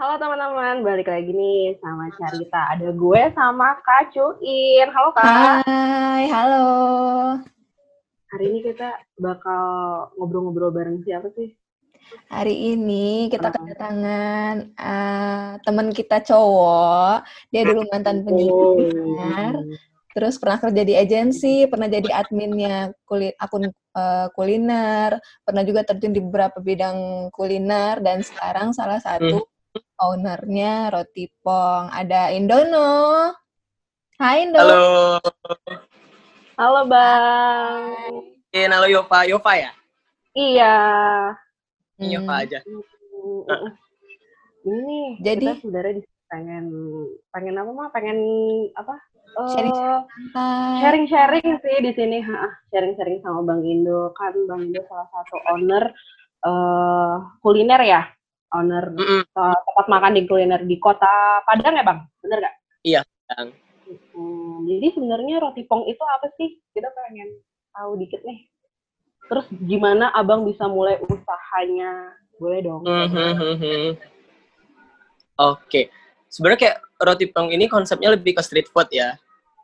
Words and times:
Halo 0.00 0.16
teman-teman, 0.16 0.80
balik 0.80 1.12
lagi 1.12 1.28
nih 1.28 1.76
sama 1.76 2.08
Carita. 2.16 2.72
Ada 2.72 2.88
gue 2.88 3.22
sama 3.36 3.76
Kak 3.84 4.16
Cuin. 4.16 4.88
Halo 4.96 5.12
Kak. 5.12 5.60
Hai, 5.68 6.24
halo. 6.24 6.68
Hari 8.32 8.44
ini 8.48 8.64
kita 8.64 8.96
bakal 9.20 9.60
ngobrol-ngobrol 10.16 10.72
bareng 10.72 11.04
siapa 11.04 11.28
sih? 11.36 11.52
Hari 12.32 12.72
ini 12.72 13.28
kita 13.28 13.52
kedatangan 13.52 14.72
uh, 14.72 15.60
teman 15.68 15.92
kita 15.92 16.24
cowok. 16.24 17.20
Dia 17.52 17.68
dulu 17.68 17.84
mantan 17.92 18.24
penyiar, 18.24 19.52
terus 20.16 20.40
pernah 20.40 20.64
kerja 20.64 20.80
di 20.80 20.96
agensi, 20.96 21.68
pernah 21.68 21.92
jadi 21.92 22.08
adminnya 22.24 22.88
kuli, 23.04 23.36
akun 23.36 23.68
uh, 23.68 24.32
kuliner, 24.32 25.20
pernah 25.44 25.60
juga 25.60 25.84
terjun 25.84 26.16
di 26.16 26.24
beberapa 26.24 26.56
bidang 26.56 27.28
kuliner, 27.36 28.00
dan 28.00 28.24
sekarang 28.24 28.72
salah 28.72 28.96
satu 28.96 29.44
ownernya 29.96 30.90
Roti 30.90 31.30
Pong. 31.40 31.90
Ada 31.90 32.34
Indono. 32.34 33.30
Hai 34.16 34.44
Indo. 34.44 34.60
Halo, 34.60 34.84
Halo 36.54 36.80
Bang. 36.84 37.82
Eh, 38.52 38.68
halo 38.68 38.84
Yova, 38.84 39.24
Yova 39.24 39.52
ya? 39.56 39.70
Iya. 40.36 40.76
Hmm, 41.96 42.08
Yova 42.10 42.34
aja. 42.44 42.60
Mm, 42.60 43.72
Ini 44.60 44.76
nih, 44.84 45.08
Jadi- 45.24 45.46
kita 45.48 45.60
sebenarnya 45.64 45.94
di- 45.96 46.08
pengen 46.28 46.64
pengen 47.32 47.56
apa 47.56 47.70
mah? 47.72 47.88
Pengen 47.90 48.18
apa? 48.76 48.92
Eh, 49.30 49.48
Sharing- 49.56 49.78
sharing-sharing 50.84 51.48
sih 51.64 51.76
di 51.80 51.90
sini, 51.96 52.18
ha, 52.20 52.44
sharing-sharing 52.68 53.24
sama 53.24 53.40
Bang 53.40 53.64
Indo. 53.64 54.12
Kan 54.12 54.36
Bang 54.44 54.68
Indo 54.68 54.84
salah 54.84 55.08
satu 55.08 55.36
owner 55.48 55.88
eh 56.40 57.14
kuliner 57.40 57.80
ya, 57.84 58.04
owner 58.50 58.84
Mm-mm. 58.94 59.22
eh, 59.22 59.56
tempat 59.66 59.86
makan 59.86 60.12
di 60.18 60.22
kuliner 60.26 60.62
di 60.66 60.76
kota 60.82 61.42
Padang 61.46 61.74
ya 61.78 61.84
Bang, 61.86 62.00
bener 62.22 62.38
nggak? 62.42 62.56
Iya, 62.82 63.00
Padang. 63.26 63.48
Hmm, 64.14 64.70
jadi 64.70 64.86
sebenarnya 64.94 65.42
roti 65.42 65.62
pong 65.66 65.86
itu 65.90 66.02
apa 66.06 66.30
sih? 66.38 66.62
Kita 66.70 66.90
pengen 66.94 67.42
tahu 67.74 67.98
dikit 67.98 68.22
nih. 68.22 68.46
Terus 69.26 69.46
gimana 69.66 70.10
Abang 70.14 70.46
bisa 70.46 70.66
mulai 70.70 70.98
usahanya? 71.02 72.14
Boleh 72.38 72.60
dong. 72.62 72.82
Mhm. 72.86 73.98
Oke, 75.40 75.90
sebenarnya 76.30 76.60
kayak 76.60 76.78
roti 77.02 77.26
pong 77.30 77.50
ini 77.50 77.66
konsepnya 77.66 78.14
lebih 78.14 78.38
ke 78.38 78.42
street 78.46 78.70
food 78.70 78.90
ya. 78.94 79.14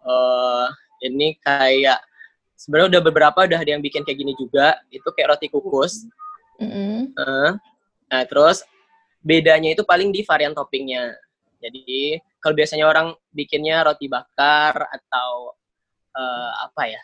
Eh, 0.07 0.67
ini 1.07 1.39
kayak 1.39 2.03
sebenarnya 2.57 2.99
udah 2.99 3.03
beberapa 3.03 3.39
udah 3.47 3.59
ada 3.59 3.71
yang 3.75 3.83
bikin 3.83 4.03
kayak 4.03 4.19
gini 4.19 4.33
juga. 4.39 4.79
Itu 4.91 5.11
kayak 5.15 5.39
roti 5.39 5.47
kukus. 5.51 6.07
Mm-mm. 6.59 7.15
Eh, 7.15 7.53
Nah, 8.07 8.23
terus 8.23 8.63
bedanya 9.27 9.75
itu 9.75 9.83
paling 9.83 10.15
di 10.15 10.23
varian 10.23 10.55
toppingnya. 10.55 11.19
Jadi 11.59 12.23
kalau 12.39 12.55
biasanya 12.55 12.87
orang 12.87 13.11
bikinnya 13.35 13.83
roti 13.83 14.07
bakar 14.07 14.87
atau 14.87 15.59
eh, 16.15 16.51
apa 16.63 16.83
ya, 16.87 17.03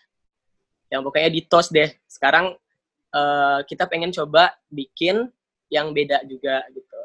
yang 0.94 1.02
pokoknya 1.02 1.34
di 1.34 1.42
toast 1.50 1.74
deh. 1.74 1.90
Sekarang 2.06 2.54
eh, 3.10 3.58
kita 3.66 3.90
pengen 3.90 4.14
coba 4.14 4.54
bikin 4.70 5.26
yang 5.66 5.90
beda 5.90 6.22
juga 6.30 6.62
gitu. 6.70 7.00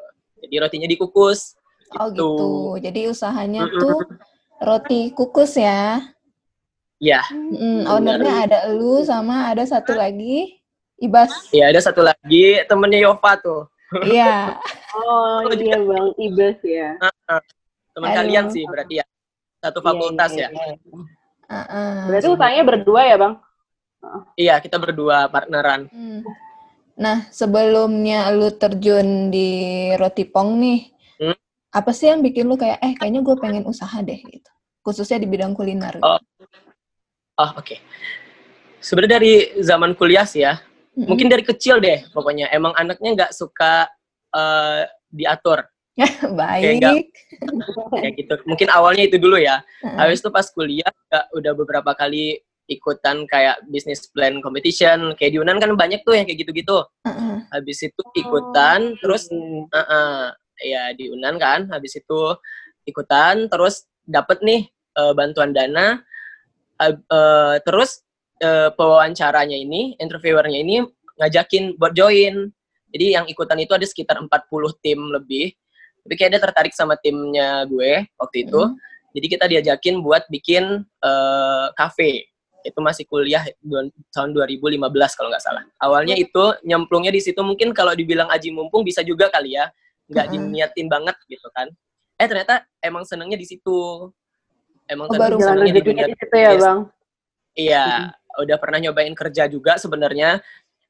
Jadi 0.45 0.55
rotinya 0.61 0.85
dikukus. 0.85 1.57
Oh 1.97 2.13
gitu. 2.13 2.77
Jadi 2.77 3.09
usahanya 3.09 3.65
tuh 3.65 4.05
roti 4.61 5.09
kukus 5.17 5.57
ya. 5.57 6.13
Ya, 6.97 7.21
Mm, 7.29 7.85
ownernya 7.85 8.49
ada 8.49 8.57
elu 8.73 9.05
sama 9.05 9.53
ada 9.53 9.61
satu 9.61 9.93
lagi 9.93 10.57
Ibas. 10.97 11.53
ya 11.53 11.69
ada 11.69 11.77
satu 11.77 12.01
lagi 12.01 12.65
temennya 12.65 13.05
Yova 13.05 13.37
tuh. 13.37 13.69
Iya. 14.03 14.59
Oh 14.97 15.47
iya 15.53 15.77
Bang, 15.79 16.11
Ibas 16.19 16.59
ya. 16.63 16.89
Teman 17.95 18.07
Aduh. 18.11 18.17
kalian 18.19 18.45
sih 18.51 18.63
berarti 18.67 18.99
ya. 18.99 19.05
Satu 19.63 19.79
fakultas 19.81 20.31
Iya, 20.35 20.47
ya. 20.47 20.49
iya, 20.51 20.65
iya. 20.75 20.75
Uh-uh. 21.47 21.95
Berarti 22.11 22.27
usahanya 22.27 22.63
berdua 22.67 23.01
ya 23.07 23.15
Bang? 23.15 23.33
Iya, 24.37 24.55
kita 24.61 24.77
berdua 24.77 25.31
partneran. 25.31 25.87
Hmm. 25.89 26.21
Nah, 26.97 27.29
sebelumnya 27.31 28.29
lu 28.33 28.49
terjun 28.53 29.29
di 29.31 29.49
roti 29.95 30.25
pong 30.27 30.59
nih, 30.61 30.79
Hmm. 31.17 31.37
apa 31.73 31.89
sih 31.93 32.09
yang 32.11 32.21
bikin 32.21 32.45
lu 32.45 32.57
kayak, 32.57 32.77
eh 32.83 32.93
kayaknya 32.97 33.21
gue 33.25 33.35
pengen 33.39 33.65
usaha 33.65 33.97
deh 34.03 34.17
gitu. 34.17 34.51
Khususnya 34.85 35.17
di 35.17 35.27
bidang 35.29 35.53
kuliner. 35.57 35.97
Oh. 36.03 36.19
Oh, 37.37 37.51
oke. 37.57 37.77
Sebenarnya 38.81 39.21
dari 39.21 39.33
zaman 39.61 39.93
kuliah 39.93 40.25
sih 40.25 40.41
ya, 40.45 40.57
Mungkin 40.97 41.29
dari 41.29 41.45
kecil 41.45 41.77
deh 41.77 42.01
pokoknya. 42.09 42.49
Emang 42.49 42.73
anaknya 42.73 43.13
nggak 43.13 43.31
suka 43.31 43.85
eh, 44.33 44.83
diatur 45.07 45.61
Baik. 46.39 46.81
kayak 47.93 48.13
gitu. 48.17 48.33
Mungkin 48.45 48.69
awalnya 48.69 49.05
itu 49.05 49.17
dulu 49.17 49.37
ya. 49.37 49.61
Heeh. 49.81 49.97
Habis 49.97 50.21
itu 50.21 50.29
pas 50.29 50.45
kuliah 50.49 50.89
ya, 51.09 51.25
udah 51.33 51.53
beberapa 51.53 51.93
kali 51.93 52.37
ikutan 52.67 53.23
kayak 53.25 53.61
business 53.69 54.05
plan 54.09 54.41
competition. 54.41 55.13
Kayak 55.17 55.31
di 55.33 55.39
Unan 55.41 55.57
kan 55.57 55.73
banyak 55.73 56.01
tuh 56.01 56.17
yang 56.17 56.25
kayak 56.25 56.45
gitu-gitu. 56.45 56.85
Habis 57.49 57.79
itu 57.87 58.01
ikutan, 58.13 58.97
terus 58.99 59.29
Hmm. 59.29 59.69
Heeh. 59.69 60.17
ya 60.65 60.89
di 60.97 61.13
Unan 61.13 61.37
kan. 61.37 61.69
Habis 61.69 62.01
itu 62.01 62.21
ikutan, 62.83 63.45
terus 63.47 63.85
dapet 64.03 64.41
nih 64.41 64.65
eh, 64.97 65.13
bantuan 65.13 65.53
dana. 65.53 66.01
Ab- 66.77 67.05
eh, 67.05 67.55
terus 67.65 68.05
eh, 68.41 68.69
pewawancaranya 68.73 69.57
ini, 69.57 69.95
interviewernya 69.97 70.59
ini 70.61 70.75
ngajakin 71.17 71.77
buat 71.77 71.93
join. 71.97 72.53
Jadi 72.93 73.05
yang 73.19 73.25
ikutan 73.27 73.59
itu 73.59 73.73
ada 73.75 73.83
sekitar 73.83 74.17
40 74.21 74.29
tim 74.79 74.99
lebih. 75.11 75.51
Tapi 76.07 76.13
kayak 76.15 76.31
dia 76.37 76.41
tertarik 76.41 76.71
sama 76.71 76.95
timnya 76.95 77.67
gue 77.67 78.07
waktu 78.15 78.47
itu. 78.47 78.61
Hmm. 78.63 78.77
Jadi 79.11 79.27
kita 79.27 79.45
diajakin 79.49 79.95
buat 79.99 80.23
bikin 80.31 80.85
eh, 81.03 81.67
cafe. 81.75 82.31
Itu 82.63 82.83
masih 82.83 83.07
kuliah 83.07 83.43
tahun 84.11 84.35
2015 84.35 84.79
kalau 85.15 85.29
nggak 85.31 85.43
salah. 85.43 85.63
Awalnya 85.83 86.15
itu 86.15 86.43
nyemplungnya 86.63 87.11
di 87.11 87.21
situ 87.23 87.39
mungkin 87.43 87.71
kalau 87.71 87.95
dibilang 87.95 88.27
aji 88.31 88.51
mumpung 88.51 88.83
bisa 88.87 89.03
juga 89.03 89.27
kali 89.31 89.55
ya. 89.55 89.67
Nggak 90.07 90.25
Mm-mm. 90.31 90.43
diniatin 90.51 90.87
banget 90.87 91.15
gitu 91.27 91.47
kan. 91.51 91.67
Eh 92.17 92.27
ternyata 92.27 92.65
emang 92.79 93.03
senengnya 93.03 93.37
di 93.37 93.47
situ. 93.47 94.09
Emang 94.87 95.11
Oh, 95.11 95.19
baru 95.19 95.35
Jalan 95.35 95.67
di 95.67 95.75
rezekinya 95.75 95.83
dunia 95.83 96.05
di 96.07 96.15
situ 96.15 96.35
ya. 96.39 96.51
Bang? 96.55 96.79
Iya, 97.57 97.85
udah 98.37 98.57
pernah 98.61 98.79
nyobain 98.79 99.13
kerja 99.17 99.49
juga 99.49 99.75
sebenarnya 99.81 100.41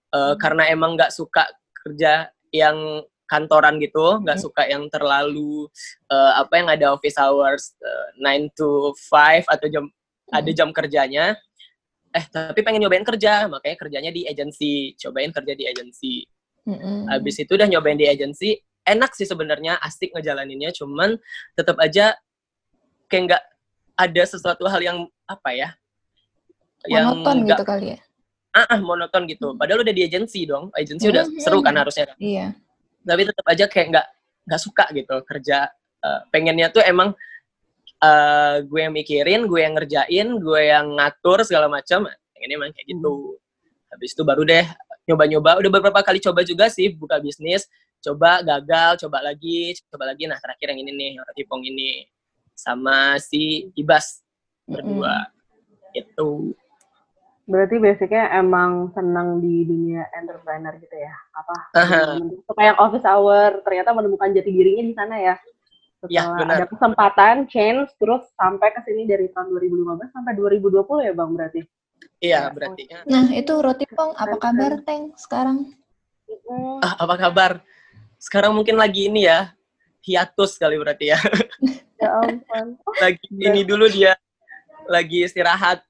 Eh, 0.07 0.35
karena 0.39 0.71
emang 0.71 0.95
nggak 0.95 1.11
suka 1.11 1.43
kerja 1.83 2.31
yang 2.55 3.03
kantoran 3.27 3.75
gitu, 3.83 4.23
nggak 4.23 4.39
Hmm. 4.39 4.45
suka 4.47 4.63
yang 4.71 4.87
terlalu 4.87 5.67
eh, 6.07 6.33
apa 6.39 6.53
yang 6.63 6.67
ada 6.71 6.95
office 6.95 7.19
hours 7.19 7.75
9 8.15 8.47
to 8.55 8.95
5 8.95 9.43
atau 9.51 9.67
jam 9.67 9.85
ada 10.31 10.51
jam 10.55 10.71
kerjanya. 10.71 11.35
Eh, 12.15 12.23
tapi 12.31 12.63
pengen 12.63 12.87
nyobain 12.87 13.03
kerja, 13.03 13.51
makanya 13.51 13.75
kerjanya 13.75 14.11
di 14.15 14.23
agensi, 14.23 14.95
cobain 14.95 15.35
kerja 15.35 15.53
di 15.59 15.67
agensi. 15.67 16.23
Mm-mm. 16.63 17.11
Habis 17.11 17.43
itu 17.43 17.51
udah 17.59 17.67
nyobain 17.67 17.99
di 17.99 18.07
agensi, 18.07 18.55
enak 18.87 19.11
sih 19.11 19.27
sebenarnya, 19.27 19.75
asik 19.83 20.15
ngejalaninnya, 20.15 20.71
cuman 20.71 21.19
tetap 21.51 21.75
aja 21.83 22.15
kayak 23.11 23.23
nggak 23.27 23.43
ada 23.99 24.23
sesuatu 24.23 24.63
hal 24.71 24.79
yang 24.79 24.97
apa 25.27 25.51
ya? 25.51 25.69
Monoton 26.89 27.35
nggak- 27.43 27.59
gitu 27.59 27.65
kali 27.65 27.87
ya. 27.93 27.99
ah, 28.53 28.65
ah, 28.73 28.79
monoton 28.81 29.23
gitu. 29.29 29.53
Padahal 29.53 29.85
udah 29.85 29.93
di 29.93 30.01
agensi 30.01 30.43
dong. 30.43 30.73
Agensi 30.73 31.05
udah 31.05 31.29
Hmm. 31.29 31.37
seru 31.37 31.59
kan 31.61 31.77
harusnya. 31.77 32.09
Iya. 32.17 32.57
Tapi 33.03 33.21
tetap 33.23 33.45
aja 33.45 33.65
kayak 33.69 33.87
nggak 33.93 34.07
nggak 34.47 34.61
suka 34.61 34.85
gitu 34.91 35.15
kerja. 35.23 35.69
Eh, 36.01 36.19
pengennya 36.29 36.69
tuh 36.69 36.81
emang 36.81 37.13
eh, 37.97 38.55
gue 38.61 38.79
yang 38.79 38.93
mikirin, 38.93 39.45
gue 39.45 39.57
yang 39.57 39.73
ngerjain, 39.73 40.27
gue 40.37 40.61
yang 40.63 40.85
ngatur 40.95 41.41
segala 41.41 41.65
macam. 41.67 42.05
Pengennya 42.33 42.55
emang 42.55 42.69
kayak 42.71 42.87
gitu. 42.87 43.37
Habis 43.89 44.13
itu 44.13 44.21
baru 44.21 44.41
deh 44.43 44.65
nyoba-nyoba. 45.05 45.57
Udah 45.57 45.71
beberapa 45.71 46.01
kali 46.01 46.19
coba 46.19 46.41
juga 46.41 46.69
sih 46.69 46.91
buka 46.91 47.17
bisnis. 47.17 47.65
Coba 47.97 48.41
gagal, 48.41 49.01
coba 49.01 49.21
lagi, 49.23 49.73
coba 49.89 50.05
lagi. 50.07 50.25
Nah 50.25 50.37
terakhir 50.37 50.69
yang 50.69 50.79
ini 50.81 50.91
nih, 50.93 51.11
roti 51.17 51.43
pong 51.43 51.63
ini 51.63 52.05
sama 52.53 53.17
si 53.17 53.73
Ibas 53.73 54.21
berdua. 54.63 55.29
Itu. 55.91 56.53
Berarti 57.47 57.79
basicnya 57.79 58.27
emang 58.35 58.91
senang 58.91 59.39
di 59.39 59.63
dunia 59.63 60.03
entrepreneur 60.11 60.75
gitu 60.83 60.91
ya? 60.99 61.15
Apa? 61.31 61.55
Suka 62.43 62.61
yang 62.61 62.77
office 62.77 63.07
hour, 63.07 63.63
ternyata 63.63 63.95
menemukan 63.95 64.35
jati 64.35 64.51
dirinya 64.51 64.83
di 64.83 64.93
sana 64.93 65.15
ya? 65.15 65.35
Ya, 66.11 66.27
Setelah 66.27 66.37
benar. 66.43 66.55
ada 66.59 66.65
kesempatan, 66.67 67.35
change, 67.47 67.89
terus 67.97 68.27
sampai 68.35 68.69
ke 68.75 68.83
sini 68.83 69.07
dari 69.07 69.31
tahun 69.31 69.49
2015 69.49 70.13
sampai 70.13 70.33
2020 70.35 71.07
ya 71.07 71.13
Bang 71.15 71.31
berarti? 71.33 71.61
Iya 72.21 72.41
berarti. 72.53 72.83
Nah, 73.09 73.25
itu 73.33 73.53
roti 73.57 73.85
pong, 73.89 74.13
apa 74.13 74.37
kabar, 74.37 74.83
Teng, 74.85 75.15
sekarang? 75.17 75.71
Ah, 76.83 76.93
apa 77.01 77.15
kabar? 77.17 77.51
Sekarang 78.19 78.53
mungkin 78.53 78.75
lagi 78.77 79.07
ini 79.07 79.25
ya, 79.25 79.55
hiatus 80.03 80.59
kali 80.59 80.75
berarti 80.75 81.15
ya. 81.15 81.19
Ya 81.97 82.13
ampun. 82.13 82.77
lagi 83.01 83.25
ini 83.41 83.65
dulu 83.65 83.89
dia 83.89 84.13
lagi 84.85 85.25
istirahat. 85.25 85.81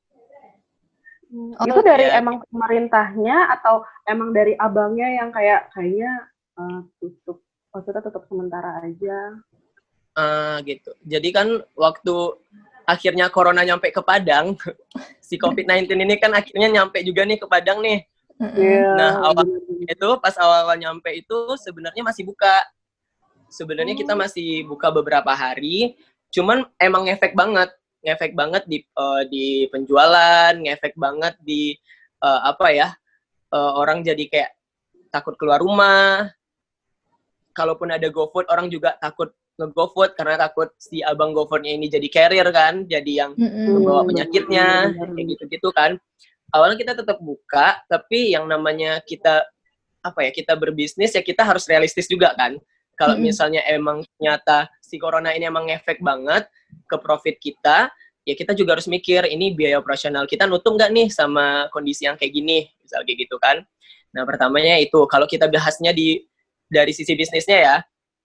Hmm, 1.28 1.52
itu 1.60 1.80
dari 1.84 2.08
ya. 2.08 2.24
emang 2.24 2.40
pemerintahnya 2.48 3.52
atau 3.60 3.84
emang 4.08 4.32
dari 4.32 4.56
abangnya 4.56 5.12
yang 5.12 5.30
kayak 5.30 5.68
kayaknya 5.76 6.12
eh, 6.56 6.80
tutup 6.98 7.44
maksudnya 7.70 8.02
tetap 8.02 8.24
sementara 8.26 8.80
aja 8.82 9.36
Ah, 10.18 10.58
gitu. 10.66 10.90
Jadi 11.06 11.30
kan 11.30 11.46
waktu 11.78 12.16
akhirnya 12.90 13.30
corona 13.30 13.62
nyampe 13.62 13.94
ke 13.94 14.02
Padang, 14.02 14.58
si 15.22 15.38
COVID-19 15.38 15.94
ini 15.94 16.18
kan 16.18 16.34
akhirnya 16.34 16.74
nyampe 16.74 17.06
juga 17.06 17.22
nih 17.22 17.38
ke 17.38 17.46
Padang 17.46 17.86
nih. 17.86 18.02
Iya, 18.42 18.98
Nah, 18.98 19.12
awal-. 19.30 19.46
Itu 19.86 20.18
pas 20.18 20.34
awal-awal 20.42 20.82
nyampe 20.82 21.14
itu 21.14 21.38
sebenarnya 21.62 22.02
masih 22.02 22.26
buka. 22.26 22.66
Sebenarnya 23.54 23.94
kita 23.94 24.18
Oh. 24.18 24.20
masih 24.20 24.66
buka 24.66 24.90
beberapa 24.90 25.30
hari, 25.32 25.94
cuman 26.34 26.66
emang 26.82 27.06
ngefek 27.06 27.38
banget, 27.38 27.70
ngefek 28.08 28.32
banget 28.32 28.64
di 28.72 28.80
eh, 28.80 29.24
di 29.28 29.46
penjualan, 29.68 30.56
ngefek 30.56 30.96
banget 30.96 31.36
di 31.44 31.76
eh, 32.24 32.42
apa 32.48 32.68
ya? 32.72 32.90
eh, 33.52 33.72
orang 33.76 34.00
jadi 34.08 34.24
kayak 34.32 34.52
takut 35.12 35.36
keluar 35.36 35.60
rumah. 35.60 36.32
Kalaupun 37.52 37.92
ada 37.92 38.08
GoFood, 38.08 38.48
orang 38.48 38.72
juga 38.72 38.96
takut 39.02 39.34
nge-GoFood 39.58 40.14
karena 40.14 40.38
takut 40.38 40.70
si 40.78 41.02
abang 41.02 41.34
GoFoodnya 41.34 41.74
ini 41.74 41.90
jadi 41.90 42.08
carrier 42.08 42.48
kan, 42.54 42.86
jadi 42.86 43.26
yang 43.26 43.32
Mm-mm. 43.36 43.76
membawa 43.76 44.06
Hmm, 44.06 44.14
penyakitnya 44.14 44.94
kayak 44.96 45.26
gitu-gitu 45.34 45.70
kan 45.74 45.98
awalnya 46.52 46.78
kita 46.80 46.94
tetap 46.96 47.18
buka 47.20 47.82
tapi 47.90 48.32
yang 48.36 48.48
namanya 48.48 49.04
kita 49.04 49.44
apa 50.00 50.20
ya 50.24 50.32
kita 50.32 50.54
berbisnis 50.56 51.12
ya 51.12 51.24
kita 51.24 51.44
harus 51.44 51.68
realistis 51.68 52.08
juga 52.08 52.32
kan 52.38 52.56
kalau 52.96 53.20
Mm-mm. 53.20 53.28
misalnya 53.28 53.62
emang 53.68 54.06
ternyata 54.16 54.72
si 54.88 54.96
corona 54.96 55.36
ini 55.36 55.52
emang 55.52 55.68
ngefek 55.68 56.00
banget 56.00 56.48
ke 56.88 56.96
profit 56.96 57.36
kita 57.36 57.92
ya 58.28 58.36
kita 58.36 58.56
juga 58.56 58.80
harus 58.80 58.88
mikir 58.88 59.28
ini 59.28 59.52
biaya 59.52 59.80
operasional 59.80 60.24
kita 60.28 60.48
nutup 60.48 60.76
nggak 60.76 60.92
nih 60.92 61.08
sama 61.12 61.72
kondisi 61.72 62.08
yang 62.08 62.16
kayak 62.16 62.32
gini? 62.32 62.68
Misal 62.84 63.04
kayak 63.04 63.28
gitu 63.28 63.36
kan. 63.40 63.64
Nah 64.16 64.24
pertamanya 64.24 64.80
itu 64.80 65.04
kalau 65.12 65.28
kita 65.28 65.48
bahasnya 65.48 65.92
di 65.92 66.24
dari 66.68 66.92
sisi 66.92 67.16
bisnisnya 67.16 67.60
ya 67.60 67.76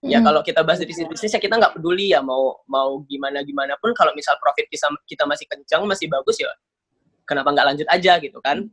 ya 0.02 0.18
Mm-mm. 0.18 0.26
kalau 0.26 0.40
kita 0.42 0.66
bahas 0.66 0.82
dari 0.82 0.90
sisi 0.90 1.06
bisnis 1.06 1.30
ya 1.30 1.38
kita 1.38 1.54
nggak 1.54 1.78
peduli 1.78 2.10
ya 2.10 2.18
mau 2.18 2.58
mau 2.66 3.06
gimana 3.06 3.46
gimana 3.46 3.78
pun 3.78 3.94
kalau 3.94 4.10
misal 4.18 4.34
profit 4.42 4.66
kita 4.66 4.90
kita 5.06 5.22
masih 5.30 5.46
kencang 5.46 5.86
masih 5.86 6.10
bagus 6.10 6.42
ya 6.42 6.50
kenapa 7.22 7.54
nggak 7.54 7.66
lanjut 7.74 7.88
aja 7.90 8.18
gitu 8.18 8.38
kan. 8.42 8.66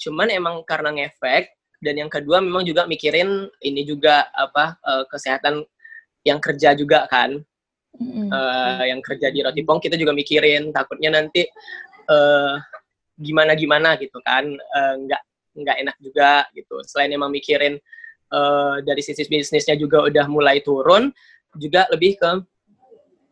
Cuman 0.00 0.32
emang 0.32 0.64
karena 0.64 0.96
ngefek 0.96 1.52
dan 1.84 1.94
yang 2.00 2.08
kedua 2.08 2.40
memang 2.40 2.64
juga 2.64 2.88
mikirin 2.88 3.52
ini 3.60 3.84
juga 3.84 4.24
apa 4.32 4.80
eh, 4.80 5.04
kesehatan 5.12 5.68
yang 6.28 6.40
kerja 6.40 6.76
juga 6.76 7.08
kan. 7.08 7.40
Mm-mm. 7.98 8.28
Eh, 8.30 8.84
yang 8.94 9.00
kerja 9.00 9.32
di 9.32 9.40
roti 9.42 9.64
pong 9.64 9.80
kita 9.82 9.98
juga 9.98 10.12
mikirin 10.14 10.70
takutnya 10.70 11.18
nanti 11.18 11.42
eh 12.08 12.54
gimana 13.18 13.56
gimana 13.56 13.96
gitu 13.96 14.20
kan. 14.22 14.44
Eh, 14.46 14.94
nggak 15.08 15.22
nggak 15.58 15.76
enak 15.82 15.96
juga 15.98 16.46
gitu. 16.52 16.76
Selain 16.86 17.10
emang 17.10 17.32
mikirin 17.32 17.80
eh, 18.32 18.76
dari 18.84 19.02
sisi 19.02 19.24
bisnisnya 19.26 19.74
juga 19.74 20.04
udah 20.04 20.26
mulai 20.28 20.60
turun 20.60 21.10
juga 21.56 21.88
lebih 21.88 22.20
ke 22.20 22.30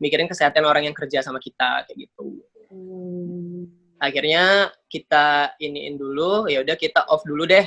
mikirin 0.00 0.28
kesehatan 0.28 0.64
orang 0.64 0.88
yang 0.88 0.96
kerja 0.96 1.20
sama 1.20 1.40
kita 1.40 1.84
kayak 1.86 2.08
gitu. 2.08 2.42
Hmm. 2.66 3.70
akhirnya 4.02 4.74
kita 4.90 5.56
iniin 5.56 5.96
dulu 5.96 6.50
ya 6.50 6.60
udah 6.60 6.76
kita 6.76 7.08
off 7.08 7.24
dulu 7.24 7.48
deh. 7.48 7.64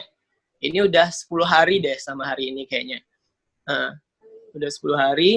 Ini 0.60 0.92
udah 0.92 1.08
10 1.08 1.48
hari 1.48 1.80
deh 1.80 1.96
sama 1.98 2.28
hari 2.28 2.52
ini 2.52 2.68
kayaknya. 2.68 3.00
Nah, 3.64 3.96
udah 4.54 4.70
10 4.70 4.96
hari 4.96 5.32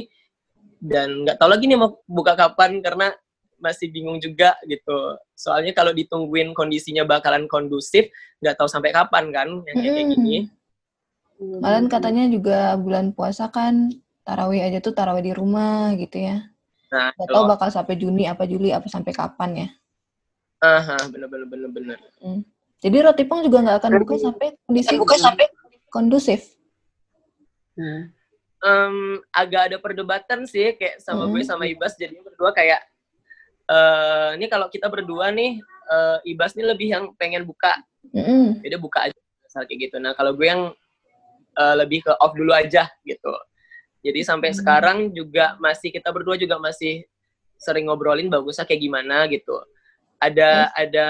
dan 0.78 1.22
nggak 1.22 1.38
tahu 1.38 1.48
lagi 1.50 1.64
nih 1.66 1.78
mau 1.78 2.00
buka 2.04 2.34
kapan 2.34 2.82
karena 2.82 3.14
masih 3.56 3.86
bingung 3.88 4.18
juga 4.18 4.58
gitu 4.66 5.14
soalnya 5.32 5.70
kalau 5.70 5.94
ditungguin 5.94 6.50
kondisinya 6.50 7.06
bakalan 7.06 7.46
kondusif 7.46 8.10
nggak 8.42 8.58
tahu 8.58 8.66
sampai 8.66 8.90
kapan 8.90 9.30
kan 9.30 9.48
yang 9.70 9.76
kayak 9.78 9.94
kayak 9.94 10.08
gini 10.12 10.36
Iya, 11.42 11.58
Malahan 11.58 11.86
bener. 11.86 11.94
katanya 11.98 12.24
juga 12.30 12.58
bulan 12.78 13.10
puasa 13.10 13.50
kan 13.50 13.90
tarawih 14.22 14.62
aja 14.62 14.78
tuh 14.78 14.94
tarawih 14.94 15.26
di 15.26 15.34
rumah 15.34 15.90
gitu 15.98 16.22
ya. 16.22 16.46
nah 16.86 17.10
Gak 17.18 17.26
itu 17.26 17.34
tahu 17.34 17.44
bakal 17.50 17.66
sampai 17.66 17.94
Juni 17.98 18.30
apa 18.30 18.46
Juli 18.46 18.70
apa 18.70 18.86
sampai 18.86 19.10
kapan 19.10 19.50
ya. 19.66 19.68
aha 20.62 21.10
bener 21.10 21.26
bener 21.26 21.46
bener 21.50 21.70
bener 21.74 21.98
Jadi 22.78 22.96
roti 22.98 23.26
pong 23.26 23.42
juga 23.42 23.58
nggak 23.58 23.78
akan 23.82 23.90
buka 24.02 24.14
sampai 24.18 24.48
kondisi 24.62 24.94
buka 24.94 25.14
sampai 25.18 25.46
kondusif. 25.90 26.40
Hmm. 27.74 28.14
Em, 28.62 29.18
agak 29.34 29.62
ada 29.68 29.76
perdebatan 29.82 30.46
sih 30.46 30.78
kayak 30.78 31.02
sama 31.02 31.26
gue 31.26 31.42
Hmm. 31.42 31.50
sama 31.50 31.66
Ibas 31.66 31.98
jadinya 31.98 32.22
berdua 32.22 32.54
kayak 32.54 32.78
eh 33.66 34.28
ini 34.38 34.46
kalau 34.46 34.70
kita 34.70 34.86
berdua 34.86 35.30
nih 35.30 35.58
eh, 35.90 36.18
Ibas 36.30 36.54
nih 36.54 36.66
lebih 36.70 36.88
yang 36.94 37.04
pengen 37.18 37.42
buka 37.42 37.74
Mm-mm. 38.14 38.62
jadi 38.62 38.78
buka 38.78 39.10
aja 39.10 39.18
misal 39.42 39.66
kayak 39.66 39.90
gitu 39.90 39.96
nah 39.98 40.14
kalau 40.14 40.34
gue 40.34 40.46
yang 40.46 40.70
eh, 41.52 41.74
lebih 41.74 42.06
ke 42.06 42.12
off 42.18 42.34
dulu 42.34 42.54
aja 42.54 42.86
gitu 43.02 43.34
jadi 44.02 44.22
sampai 44.22 44.50
Hmm. 44.54 44.58
sekarang 44.62 44.98
juga 45.10 45.58
masih 45.58 45.90
kita 45.90 46.10
berdua 46.14 46.38
juga 46.38 46.58
masih 46.58 47.02
sering 47.58 47.86
ngobrolin 47.86 48.26
bagusnya 48.26 48.62
kayak 48.62 48.78
gimana 48.78 49.26
gitu 49.26 49.58
ada 50.18 50.70
ada 50.74 51.06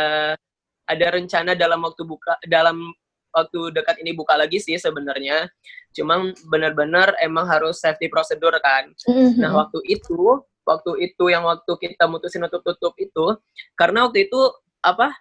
ada 0.84 1.06
rencana 1.08 1.52
dalam 1.52 1.84
waktu 1.84 2.00
buka 2.04 2.36
dalam 2.44 2.92
waktu 3.32 3.72
dekat 3.72 3.96
ini 4.04 4.12
buka 4.12 4.36
lagi 4.36 4.60
sih 4.60 4.76
sebenarnya 4.76 5.48
cuman 5.92 6.32
benar-benar 6.48 7.16
emang 7.20 7.44
harus 7.48 7.80
safety 7.80 8.08
prosedur 8.08 8.52
kan 8.64 8.92
Mm-mm. 9.08 9.36
Nah, 9.36 9.52
waktu 9.52 9.80
itu, 9.88 10.40
waktu 10.64 10.90
itu 11.04 11.24
yang 11.28 11.44
waktu 11.44 11.68
kita 11.76 12.08
mutusin 12.08 12.44
untuk 12.44 12.64
tutup 12.64 12.96
itu, 12.96 13.36
karena 13.76 14.08
waktu 14.08 14.28
itu 14.28 14.40
apa 14.80 15.12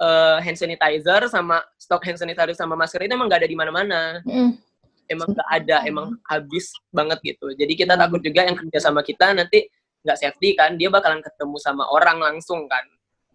eh, 0.00 0.38
hand 0.40 0.56
sanitizer 0.56 1.28
sama 1.28 1.60
stok 1.76 2.00
hand 2.08 2.16
sanitizer 2.16 2.56
sama 2.56 2.76
masker 2.80 3.04
itu 3.04 3.12
emang 3.12 3.28
nggak 3.28 3.44
ada 3.44 3.50
di 3.50 3.56
mana-mana. 3.56 4.00
Mm-mm. 4.24 4.56
Emang 5.06 5.30
nggak 5.36 5.48
ada, 5.52 5.76
emang 5.86 6.18
habis 6.26 6.74
banget 6.90 7.22
gitu. 7.22 7.52
Jadi 7.54 7.72
kita 7.78 7.94
takut 7.94 8.18
juga 8.24 8.42
yang 8.42 8.58
kerja 8.58 8.90
sama 8.90 9.06
kita 9.06 9.36
nanti 9.36 9.68
nggak 10.02 10.18
safety 10.18 10.56
kan, 10.56 10.74
dia 10.80 10.88
bakalan 10.90 11.20
ketemu 11.20 11.56
sama 11.60 11.86
orang 11.92 12.18
langsung 12.22 12.66
kan, 12.70 12.82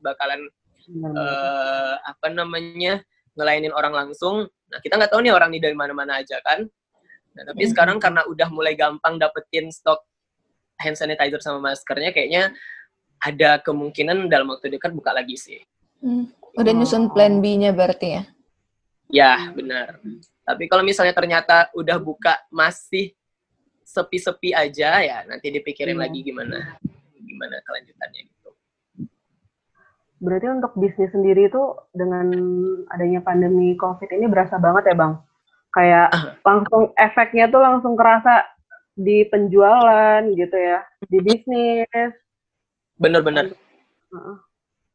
bakalan 0.01 0.49
bener. 0.87 1.13
eh, 1.15 1.95
apa 2.09 2.27
namanya 2.31 3.03
ngelayanin 3.35 3.71
orang 3.71 3.93
langsung. 3.93 4.47
Nah 4.71 4.79
kita 4.79 4.99
nggak 4.99 5.11
tahu 5.11 5.21
nih 5.23 5.33
orang 5.35 5.49
nih 5.51 5.61
dari 5.63 5.75
mana-mana 5.75 6.19
aja 6.19 6.39
kan. 6.43 6.67
Nah 7.31 7.43
tapi 7.47 7.63
Mhm. 7.63 7.69
sekarang 7.71 7.97
karena 7.99 8.21
udah 8.27 8.47
mulai 8.51 8.75
gampang 8.75 9.15
dapetin 9.15 9.71
stok 9.71 10.03
hand 10.81 10.97
sanitizer 10.97 11.39
sama 11.39 11.71
maskernya, 11.71 12.11
kayaknya 12.11 12.51
ada 13.21 13.61
kemungkinan 13.61 14.25
dalam 14.27 14.49
waktu 14.49 14.73
dekat 14.73 14.91
buka 14.91 15.13
lagi 15.13 15.37
sih. 15.37 15.61
Mm. 16.01 16.33
Udah 16.57 16.73
nyusun 16.73 17.13
plan 17.13 17.37
B-nya 17.37 17.69
berarti 17.71 18.17
ya. 18.17 18.23
Ya 19.07 19.31
benar. 19.53 20.01
Tapi 20.41 20.65
kalau 20.65 20.81
misalnya 20.81 21.13
ternyata 21.13 21.69
udah 21.77 22.01
buka 22.01 22.41
masih 22.49 23.13
sepi-sepi 23.85 24.55
aja 24.55 25.03
ya 25.03 25.17
nanti 25.27 25.51
dipikirin 25.51 25.99
Iya. 25.99 26.03
lagi 26.07 26.19
gimana 26.23 26.79
gimana 27.21 27.55
kelanjutannya. 27.61 28.23
Berarti 30.21 30.47
untuk 30.53 30.77
bisnis 30.77 31.09
sendiri 31.09 31.49
itu 31.49 31.63
dengan 31.97 32.29
adanya 32.93 33.25
pandemi 33.25 33.73
COVID 33.73 34.05
ini 34.13 34.29
berasa 34.29 34.61
banget 34.61 34.93
ya 34.93 34.95
Bang? 34.95 35.13
Kayak 35.73 36.07
langsung 36.45 36.93
efeknya 36.93 37.49
tuh 37.49 37.57
langsung 37.57 37.97
kerasa 37.97 38.45
di 38.93 39.25
penjualan 39.25 40.21
gitu 40.35 40.53
ya, 40.53 40.85
di 41.09 41.17
bisnis. 41.25 42.11
Bener-bener. 43.01 43.57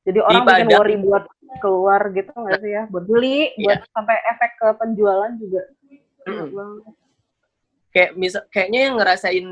Jadi 0.07 0.19
orang 0.23 0.47
bikin 0.47 0.67
Padang. 0.71 0.79
worry 0.79 0.97
buat 1.03 1.25
keluar 1.59 2.01
gitu 2.15 2.31
nggak 2.31 2.61
sih 2.63 2.71
ya, 2.71 2.83
buat 2.87 3.05
beli, 3.11 3.51
Iya. 3.59 3.65
buat 3.67 3.81
sampai 3.91 4.17
efek 4.31 4.51
ke 4.63 4.69
penjualan 4.79 5.33
juga. 5.41 5.63
Bang. 6.27 6.73
kayak 7.91 8.13
misal 8.13 8.45
kayaknya 8.53 8.81
yang 8.93 8.95
ngerasain 9.01 9.47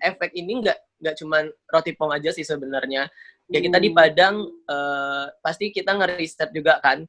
efek 0.00 0.32
ini 0.32 0.64
nggak 0.64 0.78
nggak 1.04 1.14
cuman 1.20 1.52
roti 1.68 1.92
pong 1.92 2.16
aja 2.16 2.32
sih 2.32 2.40
sebenarnya 2.40 3.12
ya 3.46 3.60
kita 3.60 3.76
di 3.76 3.90
Hmm. 3.92 3.98
Padang 3.98 4.36
eh, 4.46 5.26
pasti 5.40 5.68
kita 5.68 5.92
ngeriset 5.94 6.50
juga 6.50 6.80
kan 6.80 7.04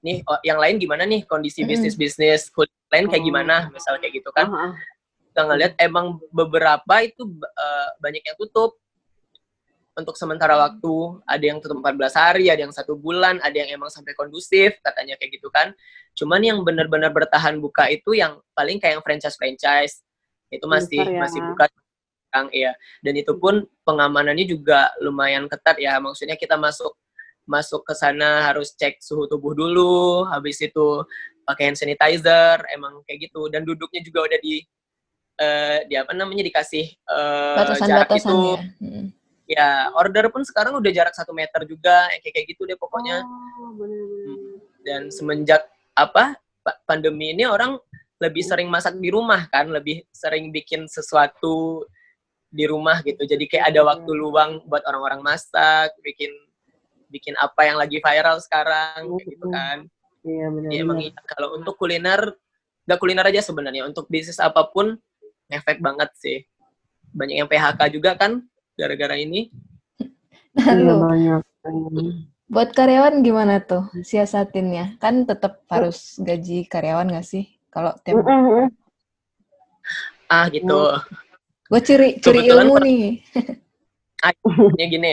nih 0.00 0.24
oh, 0.24 0.40
yang 0.40 0.56
lain 0.56 0.80
gimana 0.80 1.04
nih 1.04 1.28
kondisi 1.28 1.60
Mm. 1.60 1.68
bisnis 1.68 1.94
bisnis 1.94 2.42
kulit 2.48 2.72
lain 2.88 3.04
kayak 3.10 3.20
Oh. 3.20 3.28
gimana 3.28 3.56
misal 3.68 4.00
kayak 4.00 4.16
gitu 4.16 4.30
kan 4.32 4.48
Heeh. 4.48 4.72
kita 5.28 5.40
ngeliat 5.44 5.72
emang 5.76 6.16
beberapa 6.32 6.94
itu 7.04 7.28
eh, 7.44 7.88
banyak 8.00 8.22
yang 8.24 8.36
tutup 8.40 8.80
untuk 9.92 10.16
sementara 10.16 10.56
waktu 10.56 10.94
ada 11.28 11.44
yang 11.44 11.58
tutup 11.60 11.82
14 11.84 12.16
hari 12.16 12.48
ada 12.48 12.64
yang 12.64 12.72
satu 12.72 12.96
bulan 12.96 13.36
ada 13.44 13.52
yang 13.52 13.76
emang 13.76 13.92
sampai 13.92 14.16
kondusif 14.16 14.78
katanya 14.80 15.18
kayak 15.20 15.36
gitu 15.36 15.52
kan 15.52 15.76
cuman 16.16 16.40
yang 16.40 16.58
benar-benar 16.64 17.12
bertahan 17.12 17.60
buka 17.60 17.90
itu 17.92 18.16
yang 18.16 18.40
paling 18.56 18.80
kayak 18.80 18.96
yang 18.96 19.04
franchise 19.04 19.36
franchise 19.36 19.94
itu 20.48 20.64
masih 20.64 21.02
ya. 21.04 21.20
masih 21.20 21.42
buka 21.44 21.68
sekarang 22.30 22.46
iya 22.54 22.72
dan 23.02 23.14
itu 23.18 23.34
pun 23.36 23.66
pengamanannya 23.82 24.46
juga 24.46 24.94
lumayan 25.02 25.50
ketat 25.50 25.82
ya 25.82 25.98
maksudnya 25.98 26.38
kita 26.38 26.54
masuk 26.54 26.94
masuk 27.42 27.82
ke 27.82 27.94
sana 27.98 28.46
harus 28.46 28.70
cek 28.78 29.02
suhu 29.02 29.26
tubuh 29.26 29.50
dulu 29.58 30.22
habis 30.30 30.62
itu 30.62 31.02
pakai 31.42 31.74
hand 31.74 31.78
sanitizer 31.82 32.62
emang 32.70 33.02
kayak 33.02 33.26
gitu 33.26 33.50
dan 33.50 33.66
duduknya 33.66 33.98
juga 34.06 34.30
udah 34.30 34.38
di 34.38 34.62
eh, 35.42 35.78
di 35.90 35.98
apa 35.98 36.14
namanya 36.14 36.46
dikasih 36.46 36.86
eh, 36.94 37.56
jarak 37.82 38.06
Batasan-batasan 38.06 38.22
itu 38.22 38.38
ya. 38.38 38.62
Mm. 38.78 39.06
ya 39.50 39.68
order 39.98 40.30
pun 40.30 40.46
sekarang 40.46 40.78
udah 40.78 40.90
jarak 40.94 41.14
satu 41.18 41.34
meter 41.34 41.66
juga 41.66 42.06
kayak 42.22 42.30
kayak 42.30 42.46
gitu 42.54 42.62
deh 42.70 42.78
pokoknya 42.78 43.26
Oh, 43.26 43.74
bener-bener. 43.74 44.62
dan 44.86 45.02
semenjak 45.10 45.66
apa 45.98 46.38
pa- 46.62 46.78
pandemi 46.86 47.34
ini 47.34 47.50
orang 47.50 47.74
lebih 48.20 48.44
sering 48.44 48.68
masak 48.68 49.00
di 49.00 49.08
rumah 49.08 49.48
kan, 49.48 49.64
lebih 49.72 50.04
sering 50.12 50.52
bikin 50.52 50.84
sesuatu 50.84 51.88
di 52.50 52.64
rumah 52.66 53.00
gitu. 53.06 53.22
Jadi 53.22 53.46
kayak 53.46 53.70
ada 53.70 53.80
waktu 53.86 54.10
luang 54.10 54.66
buat 54.66 54.82
orang-orang 54.84 55.22
masak, 55.22 55.94
bikin 56.02 56.34
bikin 57.10 57.34
apa 57.38 57.66
yang 57.66 57.78
lagi 57.78 57.98
viral 58.02 58.38
sekarang 58.42 59.06
kayak 59.18 59.26
gitu 59.30 59.46
kan. 59.50 59.78
Iya 60.26 60.46
benar. 60.52 60.70
Emang 60.70 60.98
iya, 61.00 61.14
kalau 61.24 61.56
untuk 61.56 61.74
kuliner 61.78 62.34
nggak 62.84 62.98
kuliner 62.98 63.26
aja 63.26 63.40
sebenarnya 63.40 63.86
untuk 63.86 64.10
bisnis 64.10 64.42
apa 64.42 64.66
pun 64.66 64.98
efek 65.50 65.78
banget 65.78 66.10
sih. 66.18 66.38
Banyak 67.10 67.36
yang 67.42 67.48
PHK 67.50 67.80
juga 67.90 68.14
kan 68.18 68.42
gara-gara 68.78 69.18
ini. 69.18 69.50
Iya 70.58 70.74
Lalu, 70.74 70.96
banyak. 71.06 71.42
buat 72.50 72.74
karyawan 72.74 73.22
gimana 73.22 73.62
tuh 73.62 73.86
siasatinnya? 74.02 74.98
Kan 74.98 75.22
tetap 75.22 75.62
harus 75.70 76.18
gaji 76.18 76.66
karyawan 76.66 77.06
nggak 77.06 77.26
sih? 77.26 77.46
Kalau 77.70 77.94
tiap. 78.02 78.26
Ah 80.26 80.46
gitu. 80.50 80.78
Gue 81.70 81.80
ciri 81.80 82.08
ciri 82.18 82.44
Kebetulan 82.44 82.66
ilmu 82.66 82.76
nih. 82.82 83.02
Ya 84.76 84.86
gini. 84.90 85.12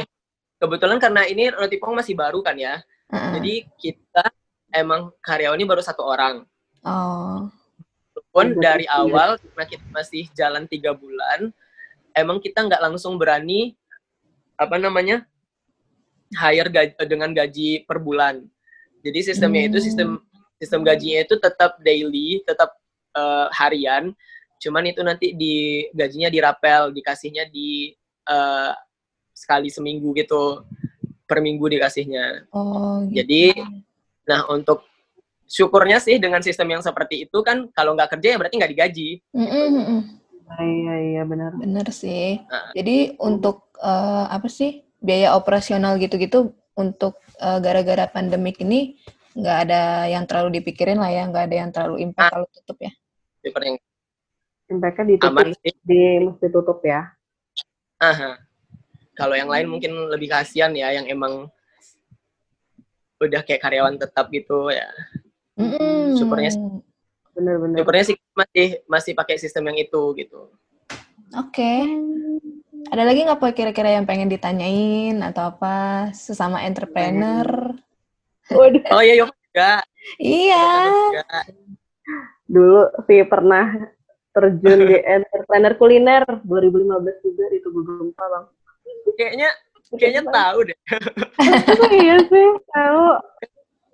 Kebetulan 0.57 0.97
karena 0.97 1.21
ini 1.29 1.53
Rotipong 1.53 1.93
masih 1.93 2.17
baru 2.17 2.41
kan 2.41 2.57
ya. 2.57 2.81
Heeh. 3.13 3.31
Jadi 3.37 3.53
kita 3.77 4.25
emang 4.73 5.13
karyawannya 5.21 5.69
baru 5.69 5.85
satu 5.85 6.01
orang. 6.01 6.43
oh, 6.81 7.45
Walaupun 8.33 8.57
Iya, 8.57 8.61
dari 8.61 8.85
iya. 8.89 8.97
awal 8.97 9.29
karena 9.37 9.65
kita 9.69 9.85
masih 9.93 10.23
jalan 10.33 10.65
tiga 10.65 10.97
bulan, 10.97 11.53
emang 12.13 12.41
kita 12.41 12.65
nggak 12.65 12.81
langsung 12.81 13.15
berani 13.21 13.77
apa 14.57 14.81
namanya 14.81 15.25
hire 16.33 16.69
gaji, 16.69 16.93
dengan 17.05 17.31
gaji 17.31 17.85
per 17.85 18.01
bulan. 18.01 18.41
Jadi 19.05 19.19
sistemnya 19.23 19.69
itu 19.69 19.77
Hmm. 19.77 19.85
sistem 19.85 20.09
sistem 20.57 20.81
gajinya 20.81 21.21
itu 21.21 21.35
tetap 21.37 21.77
daily, 21.85 22.41
tetap 22.43 22.73
eh, 23.13 23.47
harian. 23.53 24.11
Cuman 24.57 24.83
itu 24.89 25.01
nanti 25.05 25.33
di 25.37 25.85
gajinya 25.93 26.29
dirapel, 26.33 26.91
dikasihnya 26.93 27.47
di 27.49 27.93
eh, 28.27 28.73
sekali 29.33 29.69
seminggu 29.69 30.11
gitu, 30.17 30.65
per 31.29 31.39
minggu 31.43 31.65
dikasihnya. 31.69 32.49
oh, 32.55 33.05
gitu. 33.09 33.21
Jadi, 33.21 33.43
nah 34.25 34.43
untuk 34.49 34.83
syukurnya 35.47 36.03
sih 36.03 36.19
dengan 36.19 36.43
sistem 36.43 36.75
yang 36.75 36.83
seperti 36.83 37.23
itu 37.29 37.39
kan 37.39 37.71
kalau 37.71 37.95
nggak 37.95 38.17
kerja 38.17 38.35
ya 38.35 38.37
berarti 38.39 38.55
nggak 38.59 38.71
digaji. 38.75 39.09
Mm-mm. 39.31 40.01
Iya 40.47 40.93
iya 41.11 41.21
benar. 41.27 41.51
bener 41.59 41.87
sih. 41.91 42.39
Nah. 42.47 42.71
Jadi 42.71 43.19
untuk 43.19 43.71
eh, 43.79 44.25
apa 44.31 44.47
sih 44.47 44.83
biaya 44.99 45.35
operasional 45.37 45.99
gitu-gitu 46.01 46.51
untuk 46.75 47.19
eh, 47.39 47.59
gara-gara 47.61 48.07
pandemik 48.11 48.59
ini 48.63 48.97
nggak 49.37 49.57
ada 49.69 50.09
yang 50.09 50.25
terlalu 50.25 50.59
dipikirin 50.59 50.97
lah 50.97 51.13
ya, 51.13 51.23
nggak 51.29 51.43
ada 51.51 51.55
yang 51.55 51.69
terlalu 51.69 51.95
impact 52.01 52.25
Ah. 52.25 52.33
kalau 52.33 52.47
tutup 52.49 52.77
ya. 52.81 52.91
Seperti 53.45 53.65
yang 53.69 53.77
Impactnya 54.67 55.15
ditutup 55.15 55.31
aman 55.31 55.55
sih. 55.63 55.73
di 55.87 56.01
mesti 56.27 56.47
tutup 56.51 56.79
ya. 56.83 57.07
Aha. 58.03 58.35
Kalau 59.15 59.33
yang 59.33 59.49
lain 59.49 59.71
mungkin 59.71 59.95
lebih 60.11 60.29
kasihan 60.29 60.69
ya 60.75 60.93
yang 60.93 61.07
emang 61.07 61.49
udah 63.17 63.41
kayak 63.41 63.63
karyawan 63.63 63.97
tetap 63.97 64.29
gitu 64.29 64.69
ya. 64.69 64.85
Syukurnya 66.19 66.51
Benar-benar. 67.37 67.77
Syukurnya 67.81 68.05
sih 68.05 68.15
masih 68.33 68.67
masih 68.89 69.11
pakai 69.13 69.37
sistem 69.37 69.69
yang 69.69 69.77
itu 69.81 70.01
gitu. 70.17 70.49
Oke. 71.37 71.85
Ada 72.87 73.03
lagi 73.03 73.25
nggak 73.25 73.41
kira-kira 73.53 73.93
yang 73.93 74.05
pengen 74.09 74.31
ditanyain 74.31 75.21
atau 75.21 75.53
apa 75.53 76.09
sesama 76.13 76.63
entrepreneur? 76.65 77.77
Waduh, 78.47 78.83
Oh 78.95 79.03
iya 79.03 79.21
yuk 79.21 79.29
juga. 79.29 79.83
Iya. 80.17 80.65
juga. 80.87 81.25
dulu 82.47 82.87
sih 83.11 83.27
pernah 83.27 83.91
terjun 84.37 84.79
di 84.85 84.97
entrepreneur 85.17 85.73
kuliner 85.73 86.21
2015 86.45 87.25
juga 87.25 87.43
di 87.49 87.57
Tugu 87.59 87.81
Gempa 87.81 88.25
bang. 88.29 88.45
Kayaknya 89.17 89.49
kayaknya 89.97 90.23
tahu 90.29 90.57
deh. 90.69 90.77
Iya 91.97 92.15
sih 92.21 92.47
tahu. 92.69 93.05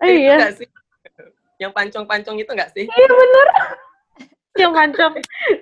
Eh, 0.03 0.09
Itu 0.11 0.19
iya, 0.19 0.37
sih? 0.51 0.67
Yang 1.55 1.71
pancong-pancong 1.71 2.35
itu 2.35 2.51
nggak 2.51 2.71
sih? 2.75 2.83
iya 2.83 3.07
bener. 3.07 3.47
Yang 4.61 4.71
mancam. 4.75 5.11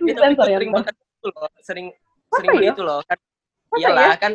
Itu 0.01 0.03
ya, 0.09 0.33
sering 0.35 0.71
Bang? 0.73 0.83
banget 0.83 0.95
itu 0.97 1.27
loh, 1.29 1.49
sering 1.61 1.87
Masa 1.93 2.35
sering 2.35 2.49
iya? 2.49 2.59
begitu 2.73 2.81
loh. 2.81 2.99
Kan 3.05 3.17
Masa 3.69 3.77
iyalah 3.77 4.15
kan 4.17 4.33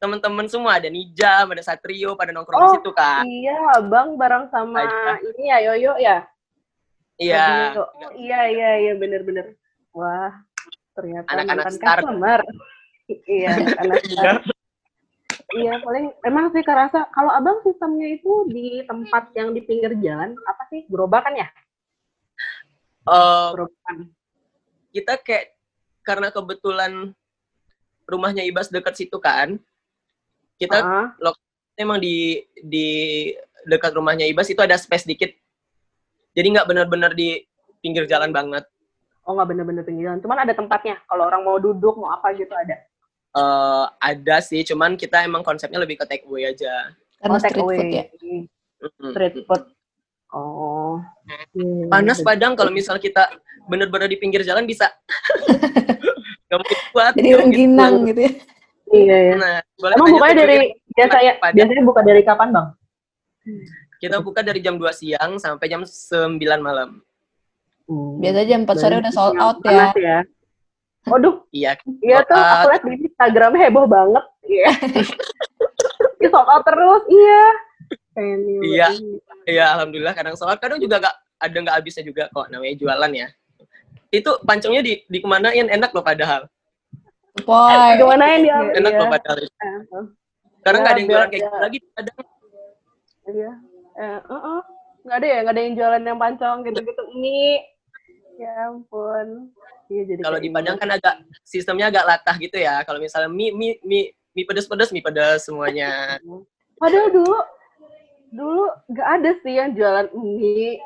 teman-teman 0.00 0.46
semua 0.48 0.76
ada 0.76 0.88
Nijam, 0.88 1.46
ada 1.48 1.62
Satrio 1.62 2.12
pada 2.14 2.32
nongkrong 2.32 2.56
di 2.56 2.66
Oh, 2.66 2.74
situ 2.74 2.90
kan. 2.90 3.22
Iya, 3.22 3.84
bang 3.84 4.08
bareng 4.16 4.44
sama 4.48 4.82
Aja. 4.82 5.20
ini 5.20 5.44
ya 5.46 5.58
Yoyo 5.70 5.92
ya. 5.96 6.16
Iya. 7.14 7.46
Oh, 7.78 7.88
iya 8.18 8.40
iya 8.50 8.70
iya 8.80 8.92
bener-bener. 8.96 9.54
Wah, 9.94 10.42
ternyata 10.98 11.30
Anak-anak 11.30 11.64
customer. 11.78 12.40
iya, 13.30 13.50
anak 13.82 14.02
star. 14.10 14.36
Iya, 15.54 15.78
paling 15.86 16.10
emang 16.26 16.50
sih 16.50 16.66
kerasa 16.66 17.06
kalau 17.14 17.30
abang 17.30 17.62
sistemnya 17.62 18.10
itu 18.10 18.50
di 18.50 18.82
tempat 18.90 19.30
yang 19.38 19.54
di 19.54 19.62
pinggir 19.62 19.94
jalan 20.02 20.34
apa 20.50 20.62
sih 20.66 20.82
gerobakan 20.90 21.38
ya? 21.38 21.48
Eh, 23.06 23.48
Gerobakan. 23.54 23.96
kita 24.90 25.14
kayak 25.22 25.54
karena 26.02 26.28
kebetulan 26.34 26.92
rumahnya 28.10 28.42
Ibas 28.42 28.74
dekat 28.74 28.98
situ 28.98 29.14
kan. 29.22 29.62
Kita 30.58 30.82
Ah, 30.82 31.06
emang 31.78 32.02
di 32.02 32.42
di 32.66 32.88
dekat 33.62 33.94
rumahnya 33.94 34.26
Ibas 34.26 34.50
itu 34.50 34.58
ada 34.58 34.74
space 34.74 35.06
dikit. 35.06 35.30
Jadi 36.34 36.46
nggak 36.50 36.66
benar-benar 36.66 37.14
di 37.14 37.46
pinggir 37.78 38.10
jalan 38.10 38.34
banget. 38.34 38.66
Oh 39.24 39.32
nggak 39.36 39.48
bener-bener 39.50 39.82
pinggir 39.84 40.08
jalan, 40.08 40.20
cuman 40.20 40.44
ada 40.44 40.52
tempatnya. 40.52 41.00
Kalau 41.08 41.28
orang 41.28 41.42
mau 41.42 41.56
duduk 41.56 41.96
mau 41.96 42.12
apa 42.12 42.32
gitu 42.36 42.52
ada. 42.52 42.76
Eh, 43.34 43.84
ada 43.98 44.36
sih, 44.38 44.62
cuman 44.62 44.94
kita 44.94 45.26
emang 45.26 45.42
konsepnya 45.42 45.82
lebih 45.82 45.98
ke 45.98 46.06
take 46.06 46.22
away 46.30 46.54
aja. 46.54 46.94
Karena 47.18 47.34
oh, 47.34 47.42
take 47.42 47.56
street 47.56 47.66
away. 47.66 47.78
food 47.78 47.90
ya. 47.90 48.04
Street 49.10 49.34
food. 49.42 49.62
Oh. 50.34 51.02
Iya, 51.54 51.90
Panas. 51.90 52.18
Padang 52.22 52.54
kalau 52.54 52.70
misal 52.70 52.98
kita 53.02 53.26
bener-bener 53.66 54.06
di 54.06 54.18
pinggir 54.22 54.46
jalan 54.46 54.66
bisa. 54.66 54.86
Gak 56.50 56.58
mungkin 56.62 56.78
kuat. 56.94 57.12
Jadi 57.18 57.30
rengginang 57.34 57.94
kuat. 58.02 58.08
gitu 58.14 58.20
ya. 58.22 58.32
Iya 58.94 59.16
ya. 59.18 59.34
Nah, 59.34 59.56
boleh 59.82 59.94
Emang 59.98 60.10
bukanya 60.14 60.34
dari 60.46 60.58
biasa 60.94 61.16
ya, 61.18 61.32
Padang. 61.42 61.56
biasanya 61.58 61.82
buka 61.82 62.00
dari 62.06 62.22
kapan 62.22 62.48
bang? 62.54 62.66
Kita 63.98 64.16
buka 64.22 64.40
dari 64.46 64.60
jam 64.62 64.78
2 64.78 64.84
siang 64.94 65.30
sampai 65.42 65.66
jam 65.66 65.82
9 65.82 66.38
malam. 66.62 67.02
Biasa 67.86 68.40
jam 68.44 68.64
4 68.64 68.74
sore 68.74 68.94
udah 68.96 69.12
sold 69.12 69.36
out 69.36 69.58
ya. 69.62 69.92
ya. 69.94 70.18
Waduh, 71.04 71.44
Iya. 71.50 71.76
iya 72.00 72.18
tuh 72.22 72.32
Sold 72.32 72.48
aku 72.48 72.56
out. 72.56 72.70
lihat 72.70 72.82
di 72.82 72.96
Instagram 73.04 73.52
heboh 73.54 73.84
banget. 73.84 74.24
Iya. 74.42 74.70
Di 76.16 76.26
sold 76.26 76.48
out 76.48 76.64
terus, 76.64 77.02
iya. 77.06 77.42
Iya. 78.62 78.88
Iya, 79.44 79.64
alhamdulillah 79.74 80.12
kadang 80.12 80.32
sholat, 80.32 80.56
kadang 80.56 80.78
juga 80.78 80.96
gak, 80.98 81.12
ada 81.36 81.56
nggak 81.58 81.76
habisnya 81.76 82.00
juga 82.02 82.24
kok 82.28 82.48
namanya 82.48 82.72
jualan 82.74 83.12
ya. 83.12 83.28
Itu 84.08 84.40
pancongnya 84.40 84.80
di 84.80 85.04
dikemanain 85.04 85.68
enak 85.68 85.92
loh 85.92 86.00
padahal. 86.00 86.48
Poy. 87.36 87.98
Gimana 87.98 88.24
yang 88.30 88.40
dia? 88.40 88.56
Enak 88.74 88.92
iya. 88.92 89.00
loh 89.02 89.08
padahal. 89.10 89.38
Eh, 89.38 89.48
Sekarang 90.56 90.80
Ya, 90.80 90.84
nggak 90.86 90.92
ada 90.94 90.96
yang 90.96 91.08
jualan 91.10 91.20
biar- 91.20 91.28
kayak 91.28 91.42
gitu 91.42 91.52
ya. 91.52 91.60
lagi 91.60 91.76
di 91.76 91.88
Padang. 91.92 92.16
Iya. 93.26 93.52
Eh. 93.94 94.18
Nggak 95.04 95.16
ada 95.20 95.26
ya, 95.26 95.38
nggak 95.44 95.52
ada 95.52 95.60
yang 95.60 95.74
jualan 95.76 96.02
yang 96.02 96.18
pancong 96.18 96.58
gitu-gitu. 96.64 97.02
Mie. 97.12 97.60
Ya 98.34 98.52
ampun. 98.66 99.54
Iya 99.86 100.02
jadi 100.08 100.20
Kalau 100.22 100.38
di 100.38 100.50
Padang 100.50 100.76
kan 100.76 100.90
agak 100.90 101.14
sistemnya 101.42 101.88
agak 101.92 102.04
latah 102.04 102.36
gitu 102.36 102.56
ya. 102.56 102.82
Kalau 102.82 102.98
misalnya 102.98 103.30
mie 103.30 103.54
mie 103.54 103.78
mie 103.84 104.04
mie 104.34 104.44
pedas-pedas, 104.44 104.90
mie 104.90 105.04
pedas 105.04 105.46
semuanya. 105.46 106.18
Padahal 106.82 107.08
dulu 107.14 107.38
dulu 108.34 108.64
nggak 108.90 109.08
ada 109.20 109.30
sih 109.46 109.54
yang 109.54 109.70
jualan 109.78 110.10
mie 110.18 110.82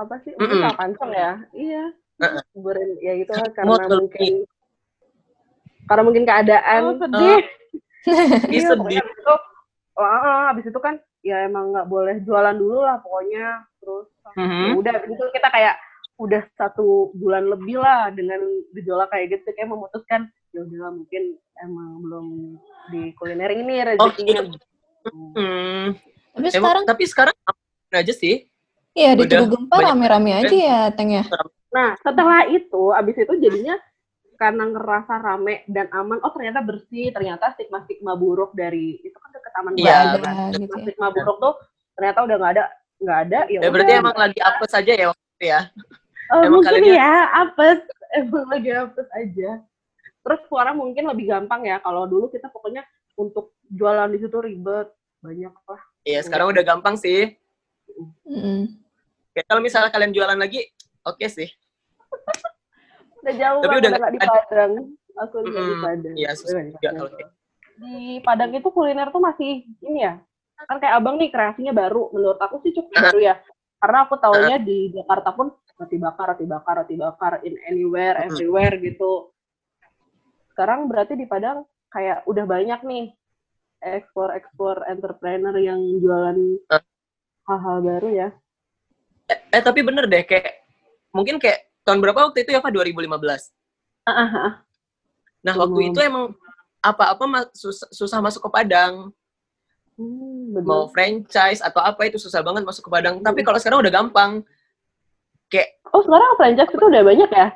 apa 0.00 0.14
sih 0.24 0.32
mie 0.32 0.48
sama 0.48 0.72
pancong 0.72 1.12
ya 1.12 1.32
iya 1.52 1.84
Uh-uh. 2.18 2.42
Beren, 2.56 2.96
ya 2.98 3.12
gitu 3.14 3.30
lah 3.30 3.46
karena 3.52 3.76
dulu, 3.78 4.08
mungkin 4.08 4.32
karena 5.84 6.02
mungkin 6.02 6.24
keadaan 6.24 6.80
Oh, 6.82 6.96
sedih 6.98 7.38
Ih, 8.08 8.56
iya 8.56 8.68
sedih. 8.72 8.98
itu 9.04 9.34
wah, 9.94 10.48
habis 10.48 10.64
itu 10.64 10.80
kan 10.80 10.96
ya 11.20 11.44
emang 11.44 11.70
nggak 11.70 11.86
boleh 11.86 12.18
jualan 12.24 12.56
dulu 12.56 12.80
lah 12.82 12.96
pokoknya 12.98 13.68
terus 13.78 14.08
Mhm. 14.34 14.64
ya 14.64 14.72
udah 14.76 14.92
itu 15.04 15.24
kita 15.30 15.48
kayak 15.48 15.74
udah 16.18 16.42
satu 16.52 17.14
bulan 17.14 17.46
lebih 17.46 17.78
lah 17.78 18.10
dengan 18.10 18.42
gejolak 18.74 19.08
kayak 19.08 19.38
gitu 19.38 19.54
kayak 19.54 19.70
memutuskan 19.70 20.20
ya 20.50 20.60
udahlah 20.60 20.92
mungkin 20.92 21.22
emang 21.56 21.88
belum 22.02 22.26
di 22.88 23.00
kuliner 23.14 23.50
ini 23.52 23.74
Oh, 23.96 24.10
rezekinya 24.10 24.40
iya. 24.42 24.58
Hmm. 25.08 25.86
Tapi 26.34 26.44
Emang, 26.44 26.52
sekarang 26.52 26.84
tapi 26.84 27.04
sekarang 27.06 27.36
aja 27.90 28.12
sih. 28.12 28.44
iya 28.92 29.14
di 29.14 29.24
udah 29.24 29.46
Tugu 29.46 29.54
Gempa 29.56 29.74
rame-rame 29.80 30.30
aja 30.36 30.50
ya, 30.52 30.80
Teng 30.90 31.10
ya. 31.12 31.24
Nah, 31.68 31.94
setelah 31.98 32.44
itu, 32.46 32.90
abis 32.90 33.14
itu 33.16 33.32
jadinya 33.38 33.78
karena 34.34 34.66
ngerasa 34.66 35.18
rame 35.18 35.62
dan 35.66 35.86
aman, 35.90 36.18
oh 36.20 36.30
ternyata 36.30 36.60
bersih, 36.60 37.10
ternyata 37.10 37.54
stigma-stigma 37.54 38.14
buruk 38.14 38.54
dari 38.54 38.98
itu 38.98 39.14
kan 39.14 39.30
deket 39.30 39.52
taman 39.52 39.72
Iya, 39.74 39.82
Nggak 39.82 39.94
Badak. 39.94 40.02
ada 40.02 40.18
gitu 40.18 40.26
ya. 40.26 40.50
Stigma-stigma 40.58 41.06
buruk 41.10 41.36
tuh 41.38 41.54
ternyata 41.94 42.18
udah 42.22 42.36
nggak 42.36 42.52
ada, 42.54 42.64
nggak 42.98 43.18
ada. 43.24 43.38
Ya, 43.46 43.58
Ya 43.58 43.68
berarti 43.70 43.92
udah. 43.92 44.02
emang 44.02 44.16
lagi 44.16 44.38
apes 44.40 44.72
aja 44.72 44.92
ya 44.92 45.06
waktu 45.08 45.24
itu 45.32 45.44
ya. 45.46 45.60
Uh, 46.28 46.44
emang 46.44 46.60
mungkin 46.60 46.84
kalian 46.84 47.00
ya 47.00 47.14
apes, 47.46 47.80
emang 48.12 48.46
lagi 48.52 48.70
apes 48.72 49.08
aja. 49.16 49.50
Terus 50.20 50.40
suara 50.52 50.76
mungkin 50.76 51.08
lebih 51.08 51.32
gampang 51.32 51.64
ya. 51.64 51.80
Kalau 51.80 52.04
dulu 52.04 52.28
kita 52.28 52.52
pokoknya 52.52 52.84
untuk 53.16 53.56
jualan 53.72 54.12
di 54.12 54.18
situ 54.20 54.36
ribet, 54.36 54.92
banyak 55.24 55.54
lah. 55.54 55.80
Iya, 56.04 56.20
sekarang 56.24 56.52
udah 56.52 56.64
gampang 56.64 57.00
sih. 57.00 57.32
Mm. 58.28 58.76
Ya, 59.32 59.42
kalau 59.48 59.60
misalnya 59.64 59.88
kalian 59.88 60.12
jualan 60.12 60.38
lagi, 60.38 60.68
oke 61.08 61.16
okay 61.16 61.28
sih. 61.28 61.48
udah 63.24 63.34
jauh 63.34 63.60
Tapi 63.64 63.76
udah 63.80 63.90
nggak 63.96 64.12
di 64.12 64.20
Padang. 64.20 64.72
Aku 65.18 65.36
mm, 65.42 65.48
di 65.48 65.76
Padang. 65.82 66.14
Iya, 66.14 66.30
susah 66.36 66.60
juga 66.68 66.90
kalau 66.92 67.10
Di 67.78 68.20
Padang 68.20 68.50
itu 68.52 68.68
kuliner 68.68 69.08
tuh 69.08 69.22
masih 69.22 69.64
ini 69.80 70.04
ya. 70.04 70.20
Kan 70.66 70.76
kayak 70.82 70.98
abang 70.98 71.16
nih 71.16 71.30
kreasinya 71.30 71.72
baru. 71.72 72.10
Menurut 72.12 72.38
aku 72.38 72.60
sih 72.66 72.76
cukup 72.76 72.92
baru 73.10 73.20
ya. 73.32 73.34
Karena 73.78 73.98
aku 74.04 74.14
taunya 74.18 74.58
di 74.58 74.90
Jakarta 74.90 75.30
pun 75.32 75.54
roti 75.78 75.96
bakar, 75.96 76.34
roti 76.34 76.44
bakar, 76.44 76.74
roti 76.84 76.96
bakar 76.98 77.32
in 77.46 77.54
anywhere, 77.70 78.18
everywhere 78.26 78.74
gitu 78.82 79.30
sekarang 80.58 80.90
berarti 80.90 81.14
di 81.14 81.22
Padang 81.22 81.62
kayak 81.86 82.26
udah 82.26 82.42
banyak 82.42 82.82
nih 82.82 83.14
ekspor-ekspor 83.78 84.90
entrepreneur 84.90 85.54
yang 85.54 85.78
jualan 86.02 86.58
hal-hal 87.46 87.78
baru 87.78 88.08
ya. 88.10 88.28
Eh, 89.30 89.38
eh, 89.54 89.62
tapi 89.62 89.86
bener 89.86 90.10
deh 90.10 90.26
kayak 90.26 90.66
mungkin 91.14 91.38
kayak 91.38 91.62
tahun 91.86 92.02
berapa 92.02 92.26
waktu 92.26 92.42
itu 92.42 92.50
ya 92.50 92.58
Pak 92.58 92.74
2015. 92.74 93.06
Uh, 93.06 94.10
uh, 94.10 94.18
uh. 94.34 94.52
Nah 95.46 95.54
waktu 95.54 95.78
hmm. 95.78 95.90
itu 95.94 96.00
emang 96.02 96.34
apa-apa 96.82 97.54
susah, 97.54 97.86
susah 97.94 98.18
masuk 98.18 98.50
ke 98.50 98.58
Padang. 98.58 99.14
Hmm, 99.94 100.58
Mau 100.58 100.90
franchise 100.90 101.62
atau 101.62 101.78
apa 101.86 102.02
itu 102.10 102.18
susah 102.18 102.42
banget 102.42 102.66
masuk 102.66 102.82
ke 102.82 102.90
Padang. 102.90 103.22
Hmm. 103.22 103.26
Tapi 103.30 103.46
kalau 103.46 103.62
sekarang 103.62 103.78
udah 103.78 103.94
gampang. 103.94 104.42
Kayak 105.48 105.78
Oh 105.88 106.04
sekarang 106.04 106.36
franchise 106.36 106.72
itu 106.72 106.84
udah 106.84 107.02
banyak 107.04 107.30
ya? 107.32 107.48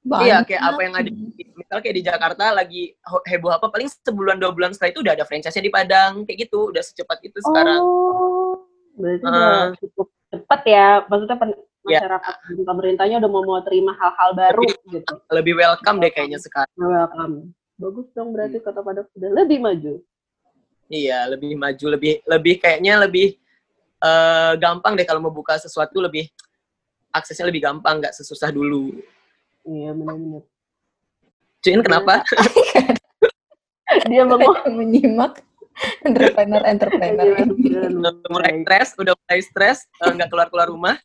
Banyak. 0.00 0.24
Iya, 0.24 0.36
kayak 0.48 0.62
apa 0.64 0.80
yang 0.80 0.94
ada 0.96 1.10
misalnya 1.58 1.82
kayak 1.84 1.96
di 1.98 2.04
Jakarta 2.06 2.44
lagi 2.56 2.82
heboh 3.28 3.52
apa 3.52 3.66
paling 3.68 3.88
sebulan 3.90 4.40
dua 4.40 4.54
bulan 4.54 4.72
setelah 4.72 4.90
itu 4.96 5.00
udah 5.04 5.12
ada 5.12 5.26
franchise-nya 5.28 5.64
di 5.66 5.72
Padang 5.74 6.24
kayak 6.24 6.48
gitu, 6.48 6.72
udah 6.72 6.80
secepat 6.80 7.20
itu 7.20 7.36
sekarang. 7.44 7.82
Oh, 7.84 8.64
berarti 8.96 9.26
uh, 9.26 9.76
cukup 9.76 10.08
cepat 10.32 10.60
ya. 10.64 10.88
Maksudnya 11.04 11.36
pen 11.36 11.50
ya. 11.52 12.00
masyarakat 12.00 12.34
yeah. 12.48 12.64
pemerintahnya 12.64 13.16
udah 13.20 13.30
mau 13.30 13.42
mau 13.44 13.60
terima 13.60 13.92
hal-hal 13.98 14.30
baru 14.32 14.62
lebih, 14.64 14.76
gitu. 14.94 15.14
Lebih 15.28 15.54
welcome 15.60 15.98
deh 16.00 16.10
kayaknya 16.14 16.38
sekarang. 16.40 16.72
Welcome. 16.80 17.34
Bagus 17.76 18.06
dong 18.16 18.32
berarti 18.32 18.56
hmm. 18.56 18.64
kota 18.64 18.80
Padang 18.80 19.06
sudah 19.12 19.30
lebih 19.36 19.58
maju. 19.60 19.94
Iya, 20.90 21.28
lebih 21.28 21.58
maju, 21.60 21.86
lebih 21.92 22.12
lebih 22.24 22.54
kayaknya 22.56 23.04
lebih 23.04 23.36
uh, 24.00 24.56
gampang 24.56 24.96
deh 24.96 25.04
kalau 25.04 25.20
mau 25.20 25.34
buka 25.34 25.60
sesuatu 25.60 26.00
lebih 26.00 26.30
aksesnya 27.10 27.46
lebih 27.46 27.62
gampang, 27.62 27.98
nggak 28.02 28.14
sesusah 28.14 28.50
dulu. 28.54 28.94
Iya 29.66 29.92
benar-benar. 29.92 30.42
Cuin 31.60 31.82
kenapa? 31.84 32.24
Dia 34.10 34.22
mau 34.22 34.38
menyimak 34.78 35.42
entrepreneur 36.04 36.62
entrepreneur. 36.64 37.26
udah 37.50 38.12
mulai 38.30 38.52
stres, 38.62 38.88
udah 38.96 39.14
mulai 39.16 39.40
stres, 39.42 39.78
eh, 40.04 40.12
nggak 40.12 40.28
keluar 40.30 40.48
keluar 40.48 40.68
rumah. 40.70 40.96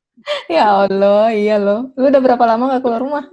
Ya 0.48 0.72
Allah, 0.72 1.34
iya 1.36 1.60
loh. 1.60 1.92
Lu 2.00 2.08
udah 2.08 2.22
berapa 2.24 2.44
lama 2.48 2.72
nggak 2.72 2.84
keluar 2.84 3.02
rumah? 3.04 3.26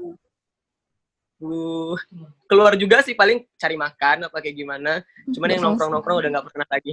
Uh, 1.43 1.99
keluar 2.47 2.79
juga 2.79 3.03
sih 3.03 3.19
paling 3.19 3.43
cari 3.59 3.75
makan 3.75 4.31
apa 4.31 4.39
kayak 4.39 4.57
gimana. 4.57 5.03
Cuman 5.31 5.51
yang 5.51 5.63
nongkrong 5.63 5.91
nongkrong 5.91 6.19
udah 6.23 6.31
nggak 6.31 6.47
pernah 6.51 6.69
lagi. 6.71 6.93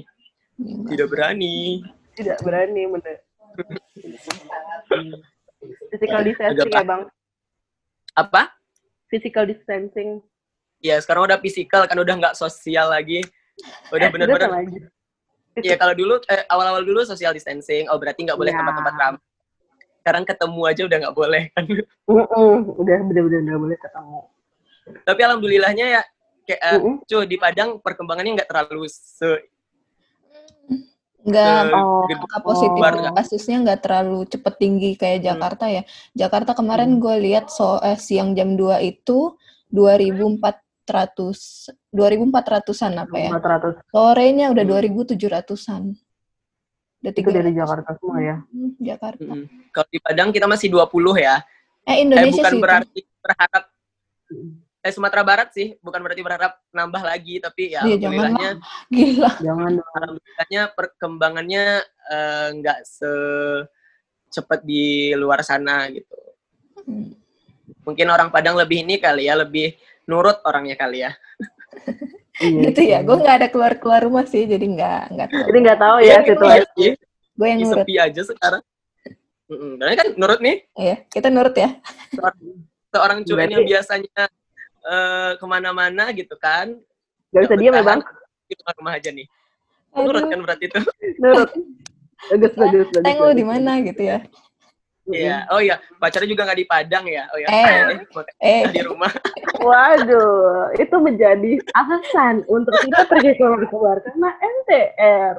Tidak 0.59 1.07
berani. 1.09 1.85
Tidak 2.17 2.37
berani 2.41 2.81
bener. 2.89 3.17
Physical 5.91 6.21
distancing 6.23 6.71
ya 6.71 6.83
bang 6.83 7.03
apa? 8.19 8.51
Physical 9.09 9.47
distancing. 9.47 10.19
Ya 10.79 10.99
sekarang 10.99 11.27
udah 11.27 11.39
physical 11.41 11.87
kan 11.87 11.97
udah 11.97 12.15
nggak 12.19 12.35
sosial 12.37 12.91
lagi. 12.91 13.23
Udah 13.91 14.07
eh, 14.07 14.11
bener-bener. 14.11 14.49
Iya 15.59 15.75
kalau 15.75 15.91
dulu 15.91 16.23
eh, 16.29 16.45
awal-awal 16.47 16.83
dulu 16.85 17.03
social 17.03 17.35
distancing. 17.35 17.89
Oh 17.91 17.99
berarti 17.99 18.27
nggak 18.27 18.37
boleh 18.39 18.53
ya. 18.53 18.59
tempat-tempat 18.59 18.93
ramai. 18.95 19.21
Sekarang 19.99 20.23
ketemu 20.23 20.61
aja 20.63 20.81
udah 20.87 20.97
nggak 21.03 21.15
boleh 21.17 21.43
kan? 21.51 21.63
Uh 22.07 22.23
-uh. 22.23 22.55
Udah 22.79 22.97
bener-bener 23.03 23.39
nggak 23.43 23.61
boleh 23.61 23.77
ketemu. 23.79 24.19
Tapi 25.05 25.21
alhamdulillahnya 25.21 25.85
ya 25.99 26.01
kayak 26.47 26.61
uh, 26.63 26.77
uh 26.79 26.81
-uh. 26.81 26.95
cuy 27.05 27.25
di 27.27 27.37
Padang 27.37 27.69
perkembangannya 27.83 28.41
nggak 28.41 28.49
terlalu 28.49 28.87
se 28.87 29.27
nggak 31.29 31.69
oh, 31.77 32.09
positif 32.41 32.81
oh. 32.81 33.13
kasusnya 33.13 33.57
nggak 33.61 33.79
terlalu 33.85 34.25
cepet 34.25 34.53
tinggi 34.57 34.97
kayak 34.97 35.21
hmm. 35.21 35.27
Jakarta 35.29 35.65
hmm. 35.69 35.75
ya. 35.77 35.83
Jakarta 36.25 36.51
kemarin 36.57 36.97
hmm. 36.97 37.01
gue 37.01 37.15
lihat 37.29 37.53
so 37.53 37.77
eh, 37.79 37.97
siang 38.01 38.33
jam 38.33 38.57
2 38.57 38.81
itu 38.81 39.37
2400 39.69 40.57
2400-an 41.93 42.93
apa 43.05 43.15
ya? 43.17 43.29
400. 43.37 43.93
Sorenya 43.93 44.49
udah 44.49 44.63
hmm. 44.65 44.73
2700-an. 45.13 45.83
Udah 46.99 47.11
itu 47.15 47.29
dari 47.31 47.51
Jakarta 47.55 47.95
semua 47.95 48.19
ya? 48.19 48.35
Hmm, 48.49 48.71
Jakarta. 48.81 49.31
Hmm. 49.31 49.45
Kalau 49.71 49.87
di 49.87 49.99
Padang 50.01 50.29
kita 50.33 50.49
masih 50.49 50.67
20 50.73 50.89
ya. 51.21 51.35
Eh 51.87 52.03
Indonesia 52.03 52.41
eh, 52.41 52.43
bukan 52.43 52.53
sih. 52.53 52.59
berarti 52.59 52.99
berharap 53.21 53.63
eh 54.79 54.91
Sumatera 54.95 55.27
Barat 55.27 55.51
sih, 55.51 55.75
bukan 55.83 55.99
berarti 55.99 56.23
berharap 56.23 56.55
nambah 56.71 57.03
lagi, 57.03 57.43
tapi 57.43 57.75
ya, 57.75 57.83
ya 57.83 57.99
alhamdulillahnya 57.99 58.51
gila. 58.87 59.31
Jangan 59.43 59.73
alhamdulillahnya 59.83 60.61
perkembangannya 60.71 61.65
eh, 61.83 62.47
nggak 62.55 62.79
uh, 63.03 63.67
secepat 64.31 64.63
di 64.63 65.11
luar 65.19 65.43
sana 65.43 65.91
gitu. 65.91 66.15
Hmm. 66.87 67.11
Mungkin 67.83 68.07
orang 68.07 68.31
Padang 68.31 68.55
lebih 68.55 68.87
ini 68.87 69.03
kali 69.03 69.27
ya, 69.27 69.35
lebih 69.35 69.75
nurut 70.07 70.39
orangnya 70.47 70.79
kali 70.79 71.03
ya. 71.03 71.11
Iya, 72.39 72.59
gitu 72.71 72.81
ya, 72.87 73.03
gue 73.03 73.15
nggak 73.19 73.35
ada 73.43 73.47
keluar 73.51 73.75
keluar 73.83 73.99
rumah 73.99 74.23
sih, 74.23 74.47
jadi 74.47 74.63
nggak 74.63 75.01
nggak 75.11 75.27
tahu. 75.27 75.43
Jadi 75.43 75.57
nggak 75.59 75.79
tahu 75.79 75.97
ya 76.07 76.17
situasi. 76.23 76.85
Gue 77.35 77.47
yang 77.51 77.59
nurut. 77.67 77.83
Sepi 77.83 77.93
aja 77.99 78.21
sekarang. 78.23 78.63
Mm 79.49 79.75
-mm. 79.75 79.95
kan 79.97 80.07
nurut 80.15 80.39
nih. 80.39 80.57
Iya, 80.79 80.95
kita 81.11 81.27
nurut 81.27 81.55
ya. 81.59 81.75
Seorang 82.95 83.27
cuan 83.27 83.49
yang 83.51 83.67
biasanya 83.67 84.29
uh, 84.85 85.31
ke 85.35 85.45
mana-mana 85.45 86.11
gitu 86.15 86.35
kan. 86.39 86.77
Gak 87.33 87.49
bisa 87.49 87.55
diam 87.59 87.75
ya 87.75 87.83
bang? 87.83 87.99
Di 88.49 88.53
rumah 88.77 88.93
aja 88.97 89.09
nih. 89.13 89.27
Nurut 89.93 90.25
kan 90.29 90.39
berarti 90.45 90.65
itu? 90.69 90.79
Nurut. 91.21 91.51
Bagus, 92.29 92.53
bagus, 92.53 92.87
bagus. 92.91 93.05
Teng 93.05 93.17
lu 93.23 93.31
di 93.31 93.45
mana 93.47 93.79
gitu 93.81 94.01
ya? 94.03 94.19
Iya, 95.09 95.49
oh 95.49 95.57
iya, 95.57 95.81
pacarnya 95.97 96.29
juga 96.29 96.45
nggak 96.45 96.59
di 96.61 96.67
Padang 96.69 97.05
ya? 97.09 97.25
Oh 97.33 97.37
ya, 97.41 97.47
eh, 97.49 97.97
eh. 98.45 98.63
di 98.69 98.81
rumah. 98.85 99.09
Waduh, 99.57 100.69
itu 100.77 100.95
menjadi 101.01 101.57
alasan 101.73 102.45
untuk 102.45 102.77
tidak 102.85 103.09
pergi 103.09 103.33
keluar 103.41 103.97
karena 104.05 104.29
NTR. 104.37 105.37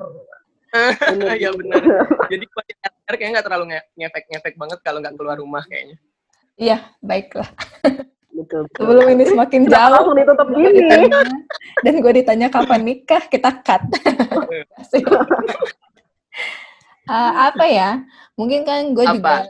Iya 1.42 1.50
benar. 1.50 1.82
Jadi 2.30 2.46
NTR 2.46 3.14
kayaknya 3.18 3.32
nggak 3.38 3.46
terlalu 3.50 3.64
ngefek-ngefek 3.98 4.54
banget 4.54 4.78
kalau 4.86 4.98
nggak 5.02 5.14
keluar 5.18 5.38
rumah 5.38 5.62
kayaknya. 5.66 5.98
Iya, 6.58 6.78
baiklah. 7.02 7.50
betul, 8.44 8.60
betul. 8.66 8.80
Sebelum 8.82 9.06
ini 9.12 9.24
semakin 9.28 9.60
kita 9.66 9.76
jauh. 9.76 9.92
Langsung 9.92 10.16
ditutup 10.16 10.48
gini. 10.52 10.80
Dan 11.84 11.94
gue 12.00 12.12
ditanya 12.22 12.48
kapan 12.48 12.80
nikah, 12.82 13.22
kita 13.28 13.50
cut. 13.60 13.82
uh, 17.06 17.32
apa 17.52 17.64
ya? 17.68 17.90
Mungkin 18.34 18.64
kan 18.64 18.96
gue 18.96 19.04
juga 19.16 19.46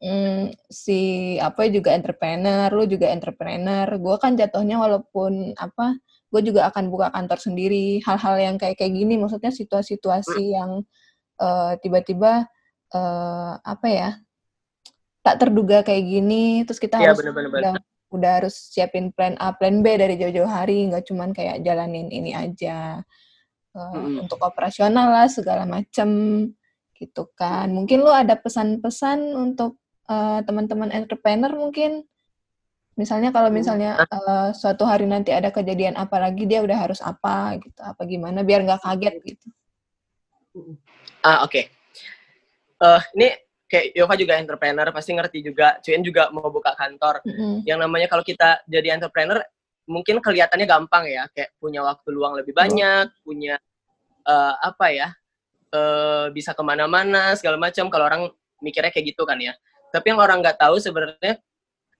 mm, 0.00 0.56
si 0.72 1.00
apa 1.38 1.68
juga 1.68 1.92
entrepreneur, 1.92 2.68
lu 2.72 2.84
juga 2.88 3.12
entrepreneur. 3.12 3.86
Gue 4.00 4.16
kan 4.16 4.34
jatuhnya 4.34 4.80
walaupun 4.80 5.54
apa, 5.60 6.00
gue 6.32 6.42
juga 6.44 6.72
akan 6.72 6.88
buka 6.88 7.12
kantor 7.12 7.38
sendiri. 7.38 8.00
Hal-hal 8.02 8.36
yang 8.40 8.56
kayak 8.56 8.80
kayak 8.80 8.92
gini, 8.96 9.20
maksudnya 9.20 9.52
situasi-situasi 9.52 10.56
yang 10.56 10.82
uh, 11.38 11.76
tiba-tiba 11.78 12.48
uh, 12.96 13.52
apa 13.60 13.88
ya? 13.88 14.10
tak 15.20 15.36
terduga 15.36 15.84
kayak 15.84 16.04
gini, 16.08 16.64
terus 16.64 16.80
kita 16.80 16.96
ya, 16.96 17.12
harus 17.12 17.20
bener 17.20 17.52
-bener. 17.52 17.76
Udah 18.10 18.42
harus 18.42 18.54
siapin 18.74 19.14
plan 19.14 19.38
A, 19.38 19.54
plan 19.54 19.80
B 19.80 19.94
dari 19.94 20.18
jauh-jauh 20.18 20.50
hari, 20.50 20.90
nggak 20.90 21.06
cuman 21.06 21.30
kayak 21.30 21.62
jalanin 21.62 22.10
ini 22.10 22.34
aja. 22.34 23.00
Uh, 23.70 23.94
hmm. 23.94 24.26
Untuk 24.26 24.42
operasional 24.42 25.14
lah, 25.14 25.30
segala 25.30 25.62
macem 25.62 26.10
gitu 26.98 27.30
kan. 27.38 27.70
Mungkin 27.70 28.02
lu 28.02 28.10
ada 28.10 28.34
pesan-pesan 28.34 29.32
untuk 29.38 29.78
uh, 30.10 30.42
teman-teman 30.42 30.90
entrepreneur 30.90 31.54
mungkin? 31.54 32.02
Misalnya 32.98 33.30
kalau 33.32 33.48
misalnya 33.48 33.96
uh, 34.10 34.52
suatu 34.52 34.84
hari 34.84 35.06
nanti 35.08 35.30
ada 35.30 35.54
kejadian 35.54 35.96
apa 35.96 36.18
lagi, 36.20 36.44
dia 36.44 36.60
udah 36.60 36.76
harus 36.76 37.00
apa 37.00 37.56
gitu, 37.62 37.80
apa 37.80 38.02
gimana, 38.04 38.42
biar 38.44 38.66
nggak 38.66 38.82
kaget 38.84 39.14
gitu. 39.24 39.46
Ah, 41.22 41.46
oke. 41.46 41.54
Okay. 41.54 41.64
Uh, 42.82 43.00
ini 43.16 43.28
kayak 43.70 43.94
Yova 43.94 44.14
juga 44.18 44.34
entrepreneur 44.36 44.90
pasti 44.90 45.14
ngerti 45.14 45.38
juga 45.46 45.78
Cuin 45.78 46.02
juga 46.02 46.28
mau 46.34 46.50
buka 46.50 46.74
kantor 46.74 47.22
mm-hmm. 47.22 47.54
yang 47.64 47.78
namanya 47.78 48.10
kalau 48.10 48.26
kita 48.26 48.60
jadi 48.66 48.98
entrepreneur 48.98 49.38
mungkin 49.86 50.18
kelihatannya 50.18 50.66
gampang 50.66 51.06
ya 51.06 51.30
kayak 51.30 51.54
punya 51.62 51.86
waktu 51.86 52.08
luang 52.10 52.34
lebih 52.34 52.50
banyak 52.50 53.06
mm. 53.06 53.22
punya 53.22 53.54
uh, 54.26 54.54
apa 54.58 54.86
ya 54.90 55.08
uh, 55.70 56.28
bisa 56.34 56.50
ke 56.50 56.62
mana-mana 56.66 57.38
segala 57.38 57.56
macam 57.56 57.86
kalau 57.86 58.10
orang 58.10 58.22
mikirnya 58.58 58.90
kayak 58.90 59.14
gitu 59.14 59.22
kan 59.22 59.38
ya 59.38 59.54
tapi 59.94 60.10
yang 60.10 60.18
orang 60.18 60.42
nggak 60.42 60.58
tahu 60.58 60.82
sebenarnya 60.82 61.38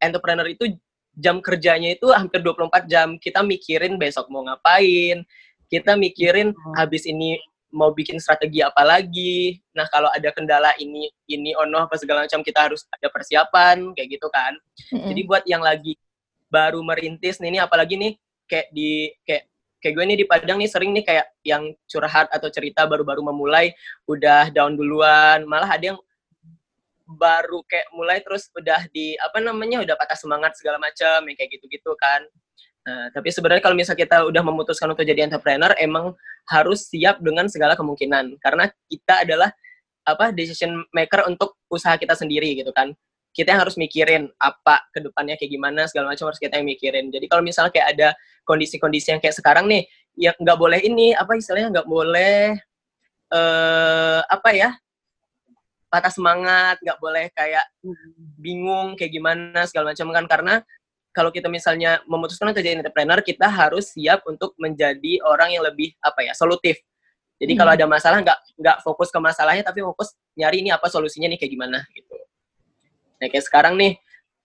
entrepreneur 0.02 0.46
itu 0.50 0.74
jam 1.18 1.42
kerjanya 1.42 1.94
itu 1.94 2.08
hampir 2.14 2.40
24 2.40 2.86
jam. 2.86 3.08
Kita 3.18 3.42
mikirin 3.42 3.98
besok 3.98 4.30
mau 4.32 4.46
ngapain, 4.46 5.26
kita 5.68 5.94
mikirin 5.98 6.54
habis 6.78 7.04
ini 7.04 7.36
mau 7.70 7.94
bikin 7.94 8.18
strategi 8.18 8.60
apa 8.60 8.82
lagi. 8.82 9.58
Nah, 9.74 9.86
kalau 9.88 10.10
ada 10.10 10.30
kendala 10.34 10.74
ini 10.78 11.10
ini 11.30 11.54
ono 11.54 11.86
apa 11.86 11.94
segala 11.96 12.26
macam 12.26 12.42
kita 12.42 12.70
harus 12.70 12.86
ada 12.90 13.06
persiapan 13.08 13.94
kayak 13.94 14.18
gitu 14.18 14.26
kan. 14.30 14.58
Mm-hmm. 14.90 15.08
Jadi 15.10 15.20
buat 15.26 15.44
yang 15.46 15.62
lagi 15.62 15.94
baru 16.50 16.82
merintis 16.82 17.38
nih 17.38 17.56
ini 17.56 17.58
apalagi 17.62 17.94
nih 17.94 18.12
kayak 18.50 18.68
di 18.74 19.14
kayak 19.22 19.46
kayak 19.80 19.94
gue 19.96 20.04
nih 20.04 20.18
di 20.20 20.26
Padang 20.28 20.58
nih 20.60 20.68
sering 20.68 20.92
nih 20.92 21.04
kayak 21.06 21.26
yang 21.46 21.72
curhat 21.88 22.28
atau 22.28 22.52
cerita 22.52 22.84
baru-baru 22.84 23.24
memulai 23.32 23.72
udah 24.04 24.52
down 24.52 24.76
duluan, 24.76 25.46
malah 25.48 25.70
ada 25.70 25.94
yang 25.96 25.98
baru 27.10 27.64
kayak 27.66 27.90
mulai 27.90 28.22
terus 28.22 28.46
udah 28.54 28.86
di 28.94 29.18
apa 29.18 29.42
namanya 29.42 29.82
udah 29.82 29.98
patah 29.98 30.14
semangat 30.14 30.54
segala 30.54 30.78
macam 30.78 31.26
yang 31.26 31.36
kayak 31.38 31.50
gitu-gitu 31.58 31.90
kan. 31.98 32.22
Nah, 32.90 33.06
tapi 33.14 33.30
sebenarnya 33.30 33.62
kalau 33.62 33.78
misalnya 33.78 34.02
kita 34.02 34.26
udah 34.26 34.42
memutuskan 34.42 34.90
untuk 34.90 35.06
jadi 35.06 35.22
entrepreneur, 35.22 35.70
emang 35.78 36.10
harus 36.50 36.90
siap 36.90 37.22
dengan 37.22 37.46
segala 37.46 37.78
kemungkinan. 37.78 38.34
Karena 38.42 38.66
kita 38.90 39.22
adalah 39.22 39.54
apa 40.02 40.34
decision 40.34 40.82
maker 40.90 41.30
untuk 41.30 41.54
usaha 41.70 41.94
kita 41.94 42.18
sendiri 42.18 42.58
gitu 42.58 42.74
kan. 42.74 42.90
Kita 43.30 43.54
yang 43.54 43.62
harus 43.62 43.78
mikirin 43.78 44.26
apa 44.42 44.82
ke 44.90 44.98
depannya 45.06 45.38
kayak 45.38 45.54
gimana 45.54 45.86
segala 45.86 46.10
macam 46.10 46.34
harus 46.34 46.42
kita 46.42 46.58
yang 46.58 46.66
mikirin. 46.66 47.14
Jadi 47.14 47.30
kalau 47.30 47.46
misalnya 47.46 47.70
kayak 47.70 47.88
ada 47.94 48.08
kondisi-kondisi 48.42 49.14
yang 49.14 49.22
kayak 49.22 49.38
sekarang 49.38 49.70
nih, 49.70 49.86
ya 50.18 50.34
nggak 50.34 50.58
boleh 50.58 50.82
ini 50.82 51.14
apa 51.14 51.38
istilahnya 51.38 51.70
nggak 51.70 51.86
boleh 51.86 52.58
uh, 53.30 54.20
apa 54.26 54.50
ya 54.50 54.74
patah 55.86 56.10
semangat, 56.10 56.82
nggak 56.82 56.98
boleh 56.98 57.30
kayak 57.34 57.66
bingung 58.34 58.98
kayak 58.98 59.14
gimana 59.14 59.62
segala 59.70 59.94
macam 59.94 60.10
kan 60.10 60.26
karena 60.26 60.54
kalau 61.10 61.34
kita 61.34 61.50
misalnya 61.50 61.98
memutuskan 62.06 62.54
untuk 62.54 62.62
jadi 62.62 62.78
entrepreneur, 62.78 63.18
kita 63.18 63.50
harus 63.50 63.90
siap 63.94 64.22
untuk 64.30 64.54
menjadi 64.56 65.18
orang 65.26 65.58
yang 65.58 65.66
lebih 65.66 65.94
apa 65.98 66.22
ya 66.22 66.32
solutif. 66.38 66.78
Jadi 67.40 67.56
hmm. 67.56 67.60
kalau 67.60 67.72
ada 67.74 67.86
masalah 67.88 68.18
nggak 68.22 68.38
nggak 68.60 68.76
fokus 68.86 69.08
ke 69.10 69.18
masalahnya, 69.18 69.66
tapi 69.66 69.82
fokus 69.82 70.14
nyari 70.38 70.62
ini 70.62 70.70
apa 70.70 70.86
solusinya 70.86 71.26
nih 71.32 71.38
kayak 71.40 71.52
gimana 71.52 71.78
gitu. 71.96 72.14
Nah 73.18 73.26
kayak 73.26 73.44
sekarang 73.44 73.74
nih 73.74 73.98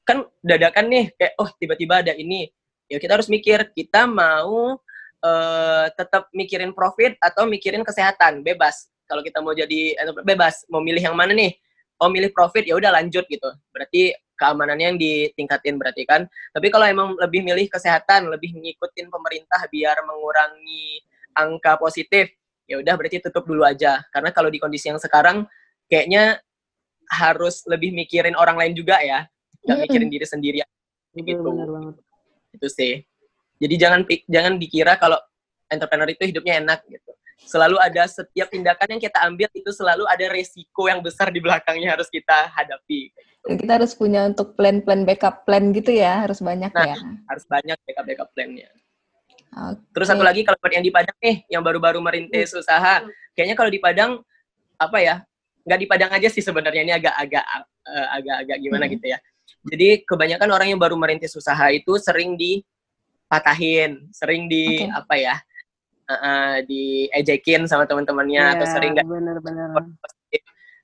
kan 0.05 0.25
dadakan 0.41 0.85
nih 0.89 1.05
kayak 1.17 1.33
oh 1.37 1.49
tiba-tiba 1.59 2.01
ada 2.01 2.13
ini, 2.17 2.49
ya 2.89 2.97
kita 2.97 3.19
harus 3.19 3.29
mikir 3.29 3.69
kita 3.75 4.09
mau 4.09 4.79
uh, 5.21 5.85
tetap 5.93 6.33
mikirin 6.33 6.73
profit 6.73 7.13
atau 7.21 7.45
mikirin 7.45 7.85
kesehatan 7.85 8.41
bebas. 8.41 8.89
Kalau 9.05 9.21
kita 9.21 9.37
mau 9.37 9.53
jadi 9.53 9.93
bebas, 10.25 10.65
mau 10.65 10.81
milih 10.81 11.03
yang 11.05 11.13
mana 11.13 11.29
nih? 11.37 11.53
Oh 12.01 12.09
milih 12.09 12.33
profit 12.33 12.65
ya 12.65 12.73
udah 12.73 12.89
lanjut 12.89 13.21
gitu. 13.29 13.49
Berarti 13.69 14.17
keamanannya 14.35 14.85
yang 14.95 14.99
ditingkatin 14.99 15.75
berarti 15.79 16.03
kan. 16.07 16.27
Tapi 16.51 16.67
kalau 16.69 16.85
emang 16.87 17.09
lebih 17.19 17.41
milih 17.43 17.67
kesehatan, 17.71 18.27
lebih 18.29 18.55
ngikutin 18.55 19.07
pemerintah 19.09 19.63
biar 19.67 19.95
mengurangi 20.05 21.03
angka 21.35 21.79
positif, 21.79 22.31
ya 22.67 22.79
udah 22.79 22.93
berarti 22.95 23.23
tutup 23.23 23.47
dulu 23.47 23.63
aja. 23.63 24.03
Karena 24.11 24.31
kalau 24.31 24.47
di 24.47 24.59
kondisi 24.59 24.91
yang 24.91 24.99
sekarang 24.99 25.47
kayaknya 25.87 26.39
harus 27.11 27.63
lebih 27.69 27.93
mikirin 27.95 28.35
orang 28.35 28.55
lain 28.59 28.73
juga 28.75 28.99
ya, 29.03 29.27
nggak 29.65 29.77
mikirin 29.89 30.09
diri 30.11 30.27
sendiri. 30.27 30.57
Gitu. 31.15 31.49
Itu 32.55 32.67
sih. 32.71 33.03
Jadi 33.55 33.75
jangan 33.79 34.03
jangan 34.27 34.59
dikira 34.59 34.99
kalau 34.99 35.15
entrepreneur 35.71 36.11
itu 36.11 36.27
hidupnya 36.27 36.59
enak 36.61 36.83
gitu 36.91 37.15
selalu 37.43 37.77
ada 37.77 38.07
setiap 38.07 38.47
tindakan 38.47 38.97
yang 38.97 39.01
kita 39.03 39.19
ambil 39.27 39.47
itu 39.51 39.71
selalu 39.75 40.07
ada 40.07 40.25
resiko 40.31 40.87
yang 40.87 41.03
besar 41.03 41.29
di 41.29 41.43
belakangnya 41.43 41.93
harus 41.99 42.07
kita 42.07 42.49
hadapi. 42.55 43.11
Kita 43.45 43.77
harus 43.77 43.93
punya 43.93 44.25
untuk 44.25 44.57
plan-plan 44.57 45.05
backup 45.05 45.45
plan 45.45 45.69
gitu 45.69 45.93
ya, 45.93 46.25
harus 46.25 46.41
banyak 46.41 46.73
nah, 46.73 46.85
ya. 46.89 46.97
Harus 47.29 47.45
banyak 47.45 47.77
backup 47.85 48.05
backup 48.09 48.29
plannya. 48.33 48.69
Okay. 49.55 49.79
Terus 49.95 50.07
satu 50.11 50.23
lagi 50.25 50.41
kalau 50.43 50.59
yang 50.67 50.83
di 50.83 50.91
Padang 50.91 51.15
nih, 51.21 51.35
yang 51.47 51.63
baru-baru 51.63 52.01
merintis 52.03 52.51
hmm. 52.51 52.59
usaha, 52.65 53.05
kayaknya 53.37 53.55
kalau 53.55 53.71
di 53.71 53.79
Padang 53.79 54.11
apa 54.75 54.97
ya? 54.99 55.15
Nggak 55.63 55.79
di 55.79 55.87
Padang 55.87 56.11
aja 56.11 56.27
sih 56.27 56.43
sebenarnya 56.43 56.81
ini 56.83 56.93
agak-agak 56.97 57.45
uh, 57.85 58.07
agak-agak 58.19 58.57
gimana 58.59 58.85
hmm. 58.89 58.93
gitu 58.97 59.05
ya. 59.13 59.17
Jadi 59.65 59.87
kebanyakan 60.05 60.49
orang 60.51 60.67
yang 60.73 60.81
baru 60.81 60.97
merintis 60.97 61.33
usaha 61.37 61.69
itu 61.71 61.97
sering 62.01 62.35
dipatahin, 62.37 64.09
sering 64.09 64.49
di 64.49 64.85
okay. 64.85 64.91
apa 64.91 65.15
ya? 65.15 65.35
Uh, 66.09 66.57
diejekin 66.65 67.65
sama 67.69 67.89
teman-temannya 67.89 68.43
yeah, 68.43 68.55
atau 68.57 68.65
sering 68.69 68.93
nggak 68.95 69.05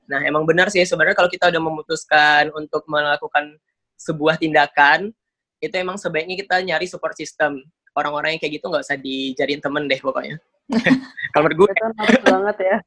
nah 0.09 0.19
emang 0.27 0.43
benar 0.43 0.67
sih 0.67 0.83
sebenarnya 0.83 1.15
kalau 1.15 1.31
kita 1.31 1.47
udah 1.47 1.61
memutuskan 1.61 2.51
untuk 2.51 2.83
melakukan 2.91 3.55
sebuah 3.95 4.35
tindakan 4.41 5.13
itu 5.61 5.75
emang 5.77 5.95
sebaiknya 5.95 6.35
kita 6.41 6.57
nyari 6.65 6.89
support 6.89 7.13
system. 7.13 7.61
Orang-orang 7.93 8.35
yang 8.35 8.41
kayak 8.41 8.53
gitu 8.59 8.65
nggak 8.65 8.83
usah 8.83 8.97
dijadiin 8.97 9.61
temen 9.61 9.85
deh 9.85 10.01
pokoknya. 10.01 10.41
Kalau 11.31 11.43
menurut 11.45 11.57
gue 11.61 11.69
itu 11.69 11.85
banget 12.25 12.57
ya. 12.59 12.77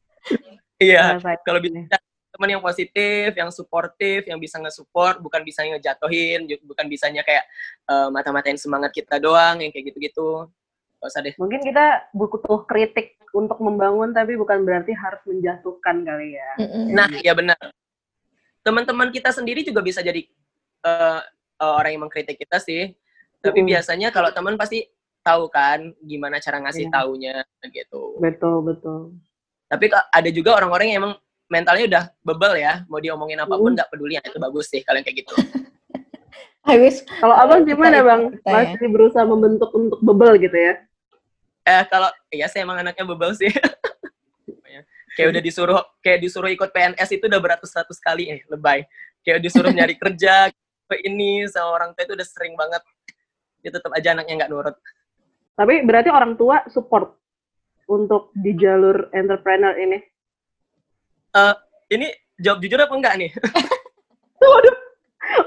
Iya 0.75 1.05
kalau 1.47 1.63
bisa 1.63 1.97
teman 2.35 2.51
yang 2.51 2.59
positif, 2.59 3.31
yang 3.31 3.47
suportif, 3.55 4.27
yang 4.27 4.43
bisa 4.43 4.59
nge-support, 4.59 5.23
bukan 5.23 5.47
bisa 5.47 5.63
ngejatohin, 5.63 6.51
bukan 6.67 6.91
bisanya 6.91 7.23
kayak 7.23 7.47
uh, 7.87 8.11
mata-matain 8.11 8.59
semangat 8.59 8.91
kita 8.91 9.23
doang, 9.23 9.63
yang 9.63 9.71
kayak 9.71 9.95
gitu-gitu. 9.95 10.51
Gak 11.05 11.13
usah 11.13 11.21
deh. 11.21 11.37
Mungkin 11.37 11.61
kita 11.61 12.09
butuh 12.17 12.65
kritik 12.65 13.21
untuk 13.37 13.61
membangun, 13.61 14.17
tapi 14.17 14.41
bukan 14.41 14.65
berarti 14.65 14.97
harus 14.97 15.21
menjatuhkan 15.29 16.01
kali 16.01 16.41
ya. 16.41 16.51
Nah, 16.97 17.13
ya 17.21 17.37
benar. 17.37 17.61
Teman-teman 18.65 19.13
kita 19.13 19.29
sendiri 19.29 19.61
juga 19.61 19.85
bisa 19.85 20.01
jadi 20.01 20.25
uh, 20.81 21.21
orang 21.61 21.93
yang 21.93 22.09
mengkritik 22.09 22.41
kita 22.41 22.57
sih. 22.57 22.97
Tapi 23.45 23.61
mm. 23.61 23.69
biasanya 23.69 24.09
kalau 24.17 24.33
teman 24.33 24.57
pasti 24.57 24.89
tahu 25.21 25.53
kan 25.53 25.93
gimana 26.01 26.41
cara 26.41 26.57
ngasih 26.65 26.89
yeah. 26.89 26.95
taunya 26.97 27.37
gitu. 27.69 28.17
Betul, 28.17 28.65
betul. 28.65 29.13
Tapi 29.69 29.93
ada 29.93 30.31
juga 30.33 30.57
orang-orang 30.57 30.89
yang 30.89 30.99
emang 31.05 31.15
mentalnya 31.53 31.85
udah 31.85 32.05
bebel 32.25 32.57
ya, 32.57 32.89
mau 32.89 32.97
diomongin 32.97 33.45
apa 33.45 33.61
pun 33.61 33.77
nggak 33.77 33.89
mm. 33.89 33.93
peduli, 33.93 34.17
itu 34.17 34.41
bagus 34.41 34.73
sih 34.73 34.81
kalian 34.81 35.05
kayak 35.05 35.21
gitu. 35.21 35.37
Kalau 37.21 37.37
abang 37.37 37.69
gimana 37.69 38.01
bang? 38.01 38.41
Masih 38.41 38.89
berusaha 38.89 39.29
membentuk 39.29 39.69
untuk 39.77 40.01
bebel 40.01 40.41
gitu 40.41 40.57
ya? 40.57 40.81
Eh 41.65 41.85
kalau 41.89 42.13
iya 42.29 42.47
sih 42.49 42.61
emang 42.61 42.81
anaknya 42.81 43.05
bebel 43.09 43.33
sih. 43.37 43.49
Kayak 45.15 45.31
udah 45.31 45.43
disuruh 45.47 45.79
kayak 46.03 46.27
disuruh 46.27 46.51
ikut 46.51 46.75
PNS 46.75 47.09
itu 47.15 47.31
udah 47.31 47.39
beratus-ratus 47.39 48.03
kali 48.03 48.35
eh 48.35 48.43
lebay. 48.51 48.83
Kayak 49.23 49.47
disuruh 49.47 49.71
nyari 49.71 49.95
kerja 50.03 50.51
ke 50.91 50.97
ini 51.07 51.47
sama 51.47 51.71
orang 51.71 51.95
tua 51.95 52.03
itu 52.03 52.15
udah 52.19 52.27
sering 52.27 52.59
banget. 52.59 52.83
Dia 53.63 53.71
tetap 53.71 53.95
aja 53.95 54.11
anaknya 54.11 54.43
nggak 54.43 54.51
nurut. 54.51 54.75
Tapi 55.55 55.87
berarti 55.87 56.11
orang 56.11 56.35
tua 56.35 56.67
support 56.67 57.15
untuk 57.87 58.35
di 58.35 58.59
jalur 58.59 59.07
entrepreneur 59.15 59.79
ini? 59.79 60.03
Uh, 61.31 61.55
ini 61.95 62.11
jawab 62.43 62.59
jujur 62.59 62.83
apa 62.83 62.95
enggak 62.99 63.15
nih? 63.23 63.31
Waduh 64.43 64.77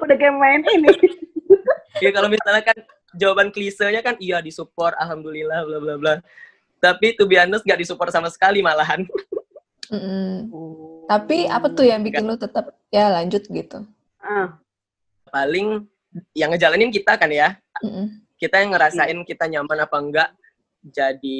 udah 0.03 0.15
kayak 0.15 0.35
main 0.39 0.61
ini. 0.63 0.89
Ya 1.99 2.09
kalau 2.15 2.31
misalnya 2.31 2.63
kan 2.63 2.77
jawaban 3.15 3.53
klisenya 3.53 4.03
kan 4.03 4.19
iya 4.19 4.43
disupport 4.43 4.97
alhamdulillah 4.99 5.63
bla 5.63 5.79
bla 5.79 5.95
bla. 5.95 6.13
Tapi 6.77 7.17
tuh 7.17 7.25
be 7.25 7.39
honest 7.39 7.65
gak 7.65 7.79
disupport 7.79 8.11
sama 8.11 8.27
sekali 8.33 8.59
malahan. 8.59 9.05
Mm 9.87 10.03
-hmm. 10.03 11.07
tapi 11.07 11.47
apa 11.47 11.71
tuh 11.71 11.87
yang 11.87 12.03
bikin 12.03 12.27
lo 12.27 12.35
tetap 12.35 12.75
ya 12.91 13.07
lanjut 13.07 13.39
gitu? 13.47 13.87
Ah. 14.19 14.59
paling 15.31 15.87
yang 16.35 16.51
ngejalanin 16.51 16.91
kita 16.91 17.15
kan 17.15 17.31
ya. 17.31 17.55
Mm 17.79 17.87
-hmm. 17.87 18.05
kita 18.35 18.59
yang 18.59 18.75
ngerasain 18.75 19.15
kita 19.23 19.47
nyaman 19.47 19.87
apa 19.87 19.95
enggak 19.95 20.29
jadi 20.83 21.39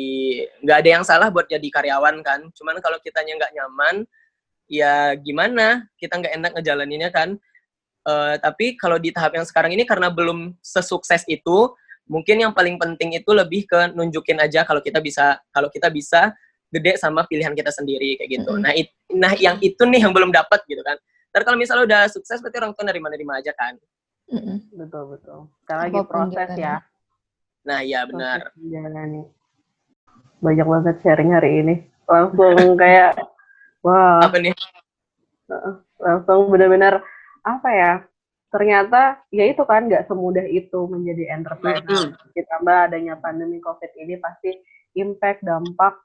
nggak 0.64 0.78
ada 0.80 0.90
yang 0.96 1.04
salah 1.04 1.28
buat 1.28 1.52
jadi 1.52 1.68
karyawan 1.68 2.24
kan. 2.24 2.48
Cuman 2.56 2.80
kalau 2.80 2.96
kitanya 3.04 3.36
nggak 3.36 3.52
nyaman 3.52 3.96
ya 4.72 5.12
gimana? 5.20 5.84
Kita 6.00 6.16
nggak 6.16 6.34
enak 6.40 6.52
ngejalaninnya 6.56 7.12
kan 7.12 7.36
Uh, 8.08 8.40
tapi 8.40 8.80
kalau 8.80 8.96
di 8.96 9.12
tahap 9.12 9.36
yang 9.36 9.44
sekarang 9.44 9.76
ini 9.76 9.84
karena 9.84 10.08
belum 10.08 10.56
sesukses 10.64 11.28
itu, 11.28 11.76
mungkin 12.08 12.40
yang 12.40 12.56
paling 12.56 12.80
penting 12.80 13.20
itu 13.20 13.36
lebih 13.36 13.68
ke 13.68 13.92
nunjukin 13.92 14.40
aja 14.40 14.64
kalau 14.64 14.80
kita 14.80 15.04
bisa 15.04 15.36
kalau 15.52 15.68
kita 15.68 15.92
bisa 15.92 16.32
gede 16.72 16.96
sama 16.96 17.28
pilihan 17.28 17.52
kita 17.52 17.68
sendiri 17.68 18.16
kayak 18.16 18.32
gitu. 18.32 18.52
Mm 18.56 18.64
-hmm. 18.64 18.64
Nah, 18.64 18.72
it, 18.76 18.88
nah 19.12 19.34
yang 19.36 19.60
itu 19.60 19.84
nih 19.84 20.08
yang 20.08 20.16
belum 20.16 20.32
dapat 20.32 20.64
gitu 20.72 20.80
kan. 20.88 20.96
Terus 21.36 21.44
kalau 21.44 21.60
misalnya 21.60 21.84
udah 21.84 22.02
sukses 22.08 22.40
berarti 22.40 22.58
orang 22.64 22.72
tua 22.72 22.88
nerima-nerima 22.88 23.44
aja 23.44 23.52
kan. 23.52 23.76
Mm 24.32 24.40
-hmm. 24.40 24.58
Betul 24.80 25.04
betul. 25.20 25.40
Sekarang 25.68 25.84
lagi 25.92 26.00
proses 26.08 26.50
ya. 26.56 26.76
Nah, 27.68 27.80
iya 27.84 28.08
benar. 28.08 28.56
Banyak 30.40 30.68
banget 30.68 30.96
sharing 31.04 31.36
hari 31.36 31.60
ini. 31.60 31.76
Langsung 32.08 32.56
kayak 32.80 33.20
wah. 33.86 34.24
Apa 34.24 34.40
nih? 34.40 34.56
Langsung 36.00 36.48
benar-benar 36.48 37.04
apa 37.48 37.70
ya 37.72 37.94
ternyata 38.48 39.20
ya 39.28 39.44
itu 39.44 39.64
kan 39.68 39.92
nggak 39.92 40.08
semudah 40.08 40.46
itu 40.48 40.88
menjadi 40.88 41.36
entrepreneur. 41.36 41.84
Mm 41.84 42.16
-hmm. 42.16 42.32
Ditambah 42.36 42.78
adanya 42.92 43.14
pandemi 43.20 43.60
COVID 43.60 43.92
ini 44.00 44.16
pasti 44.24 44.56
impact 44.96 45.44
dampak 45.44 46.00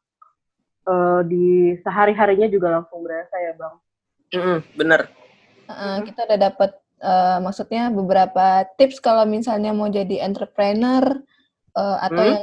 uh, 0.91 1.23
di 1.23 1.79
sehari 1.81 2.13
harinya 2.13 2.51
juga 2.51 2.83
langsung 2.83 3.07
berasa 3.07 3.35
ya 3.39 3.53
bang. 3.55 3.75
Mm 4.35 4.43
-hmm, 4.43 4.59
bener. 4.75 5.01
Uh, 5.71 5.99
kita 6.03 6.27
udah 6.27 6.39
dapat 6.51 6.71
uh, 7.01 7.39
maksudnya 7.39 7.89
beberapa 7.95 8.67
tips 8.75 8.99
kalau 8.99 9.23
misalnya 9.23 9.71
mau 9.71 9.87
jadi 9.87 10.27
entrepreneur 10.27 11.23
uh, 11.77 11.99
atau 12.05 12.23
hmm? 12.23 12.33
yang 12.33 12.43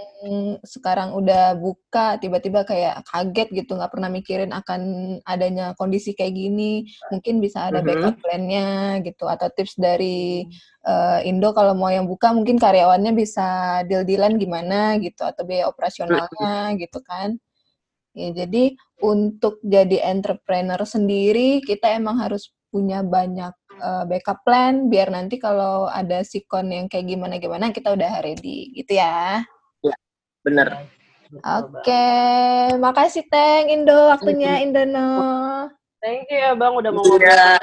sekarang 0.66 1.16
udah 1.16 1.56
buka 1.56 2.18
tiba-tiba 2.20 2.66
kayak 2.66 3.06
kaget 3.08 3.64
gitu 3.64 3.78
nggak 3.78 3.92
pernah 3.94 4.10
mikirin 4.12 4.52
akan 4.52 4.82
adanya 5.24 5.74
kondisi 5.78 6.18
kayak 6.18 6.36
gini 6.36 6.90
mungkin 7.14 7.40
bisa 7.40 7.70
ada 7.70 7.80
backup 7.86 8.18
plan-nya 8.20 9.00
gitu 9.06 9.30
atau 9.30 9.48
tips 9.54 9.78
dari 9.78 10.44
uh, 10.86 11.22
Indo 11.24 11.54
kalau 11.54 11.78
mau 11.78 11.90
yang 11.94 12.10
buka 12.10 12.34
mungkin 12.34 12.58
karyawannya 12.58 13.14
bisa 13.16 13.82
deal-dealan 13.86 14.42
gimana 14.42 14.98
gitu 15.00 15.24
atau 15.24 15.46
biaya 15.46 15.70
operasionalnya 15.70 16.76
gitu 16.82 17.00
kan. 17.06 17.38
Ya 18.18 18.34
jadi 18.34 18.74
untuk 19.00 19.62
jadi 19.64 20.12
entrepreneur 20.12 20.82
sendiri 20.84 21.64
kita 21.64 21.96
emang 21.96 22.20
harus 22.20 22.52
punya 22.74 23.06
banyak 23.06 23.54
uh, 23.80 24.04
backup 24.06 24.44
plan 24.44 24.92
biar 24.92 25.10
nanti 25.10 25.40
kalau 25.40 25.90
ada 25.90 26.22
sikon 26.22 26.70
yang 26.70 26.86
kayak 26.86 27.10
gimana 27.10 27.40
gimana 27.40 27.72
kita 27.74 27.96
udah 27.96 28.22
ready 28.22 28.76
gitu 28.76 29.00
ya. 29.00 29.44
Ya, 29.82 29.96
bener. 30.44 30.88
Oke, 31.30 31.86
okay. 31.86 32.74
makasih 32.82 33.26
Teng 33.30 33.70
Indo 33.70 34.10
waktunya 34.10 34.66
Indono. 34.66 35.70
Thank 36.00 36.32
you 36.32 36.40
ya 36.40 36.56
Bang 36.56 36.74
udah 36.80 36.90
mau 36.96 37.04
ngobrol 37.04 37.28
ya. 37.28 37.60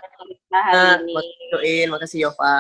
hari 0.53 1.09
ini. 1.09 1.15
Makasih 1.17 1.77
makasih 1.89 2.19
Yova. 2.29 2.57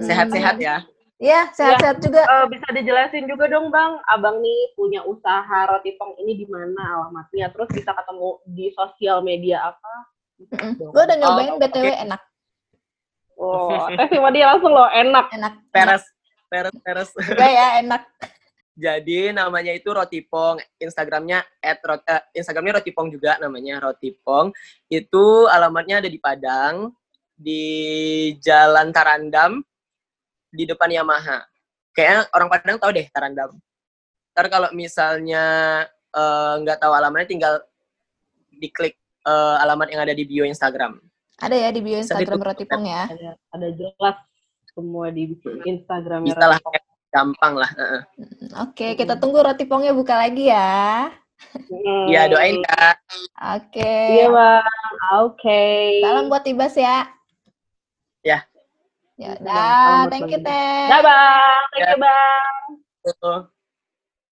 Sehat-sehat 0.00 0.56
ya. 0.62 0.86
Iya, 1.22 1.50
sehat-sehat 1.54 1.98
ya, 1.98 2.02
juga. 2.02 2.22
Uh, 2.26 2.46
bisa 2.50 2.68
dijelasin 2.74 3.24
juga 3.30 3.46
dong, 3.46 3.70
Bang. 3.70 4.02
Abang 4.10 4.42
nih 4.42 4.74
punya 4.74 5.00
usaha 5.06 5.70
roti 5.70 5.94
pong 5.94 6.18
ini 6.18 6.42
di 6.42 6.46
mana 6.50 7.00
alamatnya? 7.00 7.48
Terus 7.54 7.70
bisa 7.70 7.94
ketemu 7.94 8.28
di 8.48 8.66
sosial 8.74 9.22
media 9.22 9.70
apa? 9.70 9.94
Mm 10.34 10.72
Gue 10.90 11.02
udah 11.06 11.16
nyobain 11.16 11.54
oh, 11.54 11.60
BTW 11.62 11.86
okay. 11.86 12.02
enak. 12.04 12.20
Oh, 13.34 13.90
tes 13.90 14.08
sama 14.14 14.30
dia 14.30 14.46
langsung 14.50 14.72
loh, 14.72 14.88
enak. 14.90 15.26
Enak. 15.34 15.54
Peres, 15.74 16.04
peres, 16.46 16.74
peres. 16.82 17.10
Enggak 17.18 17.50
ya, 17.50 17.66
enak. 17.82 18.02
Jadi 18.74 19.30
namanya 19.30 19.70
itu 19.70 19.86
Roti 19.86 20.26
Pong, 20.26 20.58
Instagramnya 20.82 21.46
at 21.62 21.78
rot, 21.86 22.02
uh, 22.10 22.22
Instagramnya 22.34 22.82
Roti 22.82 22.90
Pong 22.90 23.06
juga 23.06 23.38
namanya 23.38 23.78
Roti 23.78 24.10
Pong. 24.18 24.50
Itu 24.90 25.46
alamatnya 25.46 26.02
ada 26.02 26.10
di 26.10 26.18
Padang, 26.18 26.90
di 27.38 27.64
Jalan 28.42 28.90
Tarandam, 28.90 29.62
di 30.50 30.66
depan 30.66 30.90
Yamaha. 30.90 31.46
Kayaknya 31.94 32.26
orang 32.34 32.48
Padang 32.50 32.76
tahu 32.82 32.90
deh 32.98 33.06
Tarandam. 33.14 33.50
Ntar 34.34 34.46
kalau 34.50 34.68
misalnya 34.74 35.44
eh, 36.10 36.54
nggak 36.66 36.78
uh, 36.78 36.82
tahu 36.82 36.92
alamatnya, 36.98 37.30
tinggal 37.30 37.54
diklik 38.58 38.98
uh, 39.22 39.62
alamat 39.62 39.86
yang 39.94 40.02
ada 40.02 40.14
di 40.18 40.26
bio 40.26 40.42
Instagram. 40.42 40.98
Ada 41.42 41.56
ya 41.56 41.68
di 41.74 41.80
bio 41.82 41.98
Instagram 41.98 42.40
Rotipong 42.42 42.84
ya? 42.86 43.10
Ada, 43.10 43.30
ada 43.54 43.68
jelas 43.74 44.16
semua 44.74 45.10
di 45.10 45.34
Instagram 45.66 46.26
Bisa 46.26 46.46
lah, 46.46 46.58
gampang 47.10 47.54
lah. 47.58 47.70
Oke, 48.62 48.74
okay, 48.74 48.90
kita 48.94 49.18
tunggu 49.18 49.42
Rotipongnya 49.42 49.94
buka 49.94 50.18
lagi 50.18 50.50
ya. 50.50 51.10
Iya, 52.06 52.30
doain 52.30 52.62
kak. 52.62 52.96
Oke. 53.58 53.82
Okay. 53.82 54.06
Iya 54.22 54.26
bang, 54.30 54.64
oke. 55.18 55.36
Okay. 55.42 56.02
Salam 56.02 56.30
buat 56.30 56.44
Ibas 56.46 56.74
ya. 56.78 57.10
Ya. 58.22 58.38
Ya, 59.14 59.38
dah. 59.38 60.10
Thank 60.10 60.30
you, 60.34 60.42
Teh. 60.42 60.90
Dah, 60.90 61.00
Bang. 61.02 61.62
Thank 61.70 61.86
you, 61.94 61.98
Bang. 62.02 63.53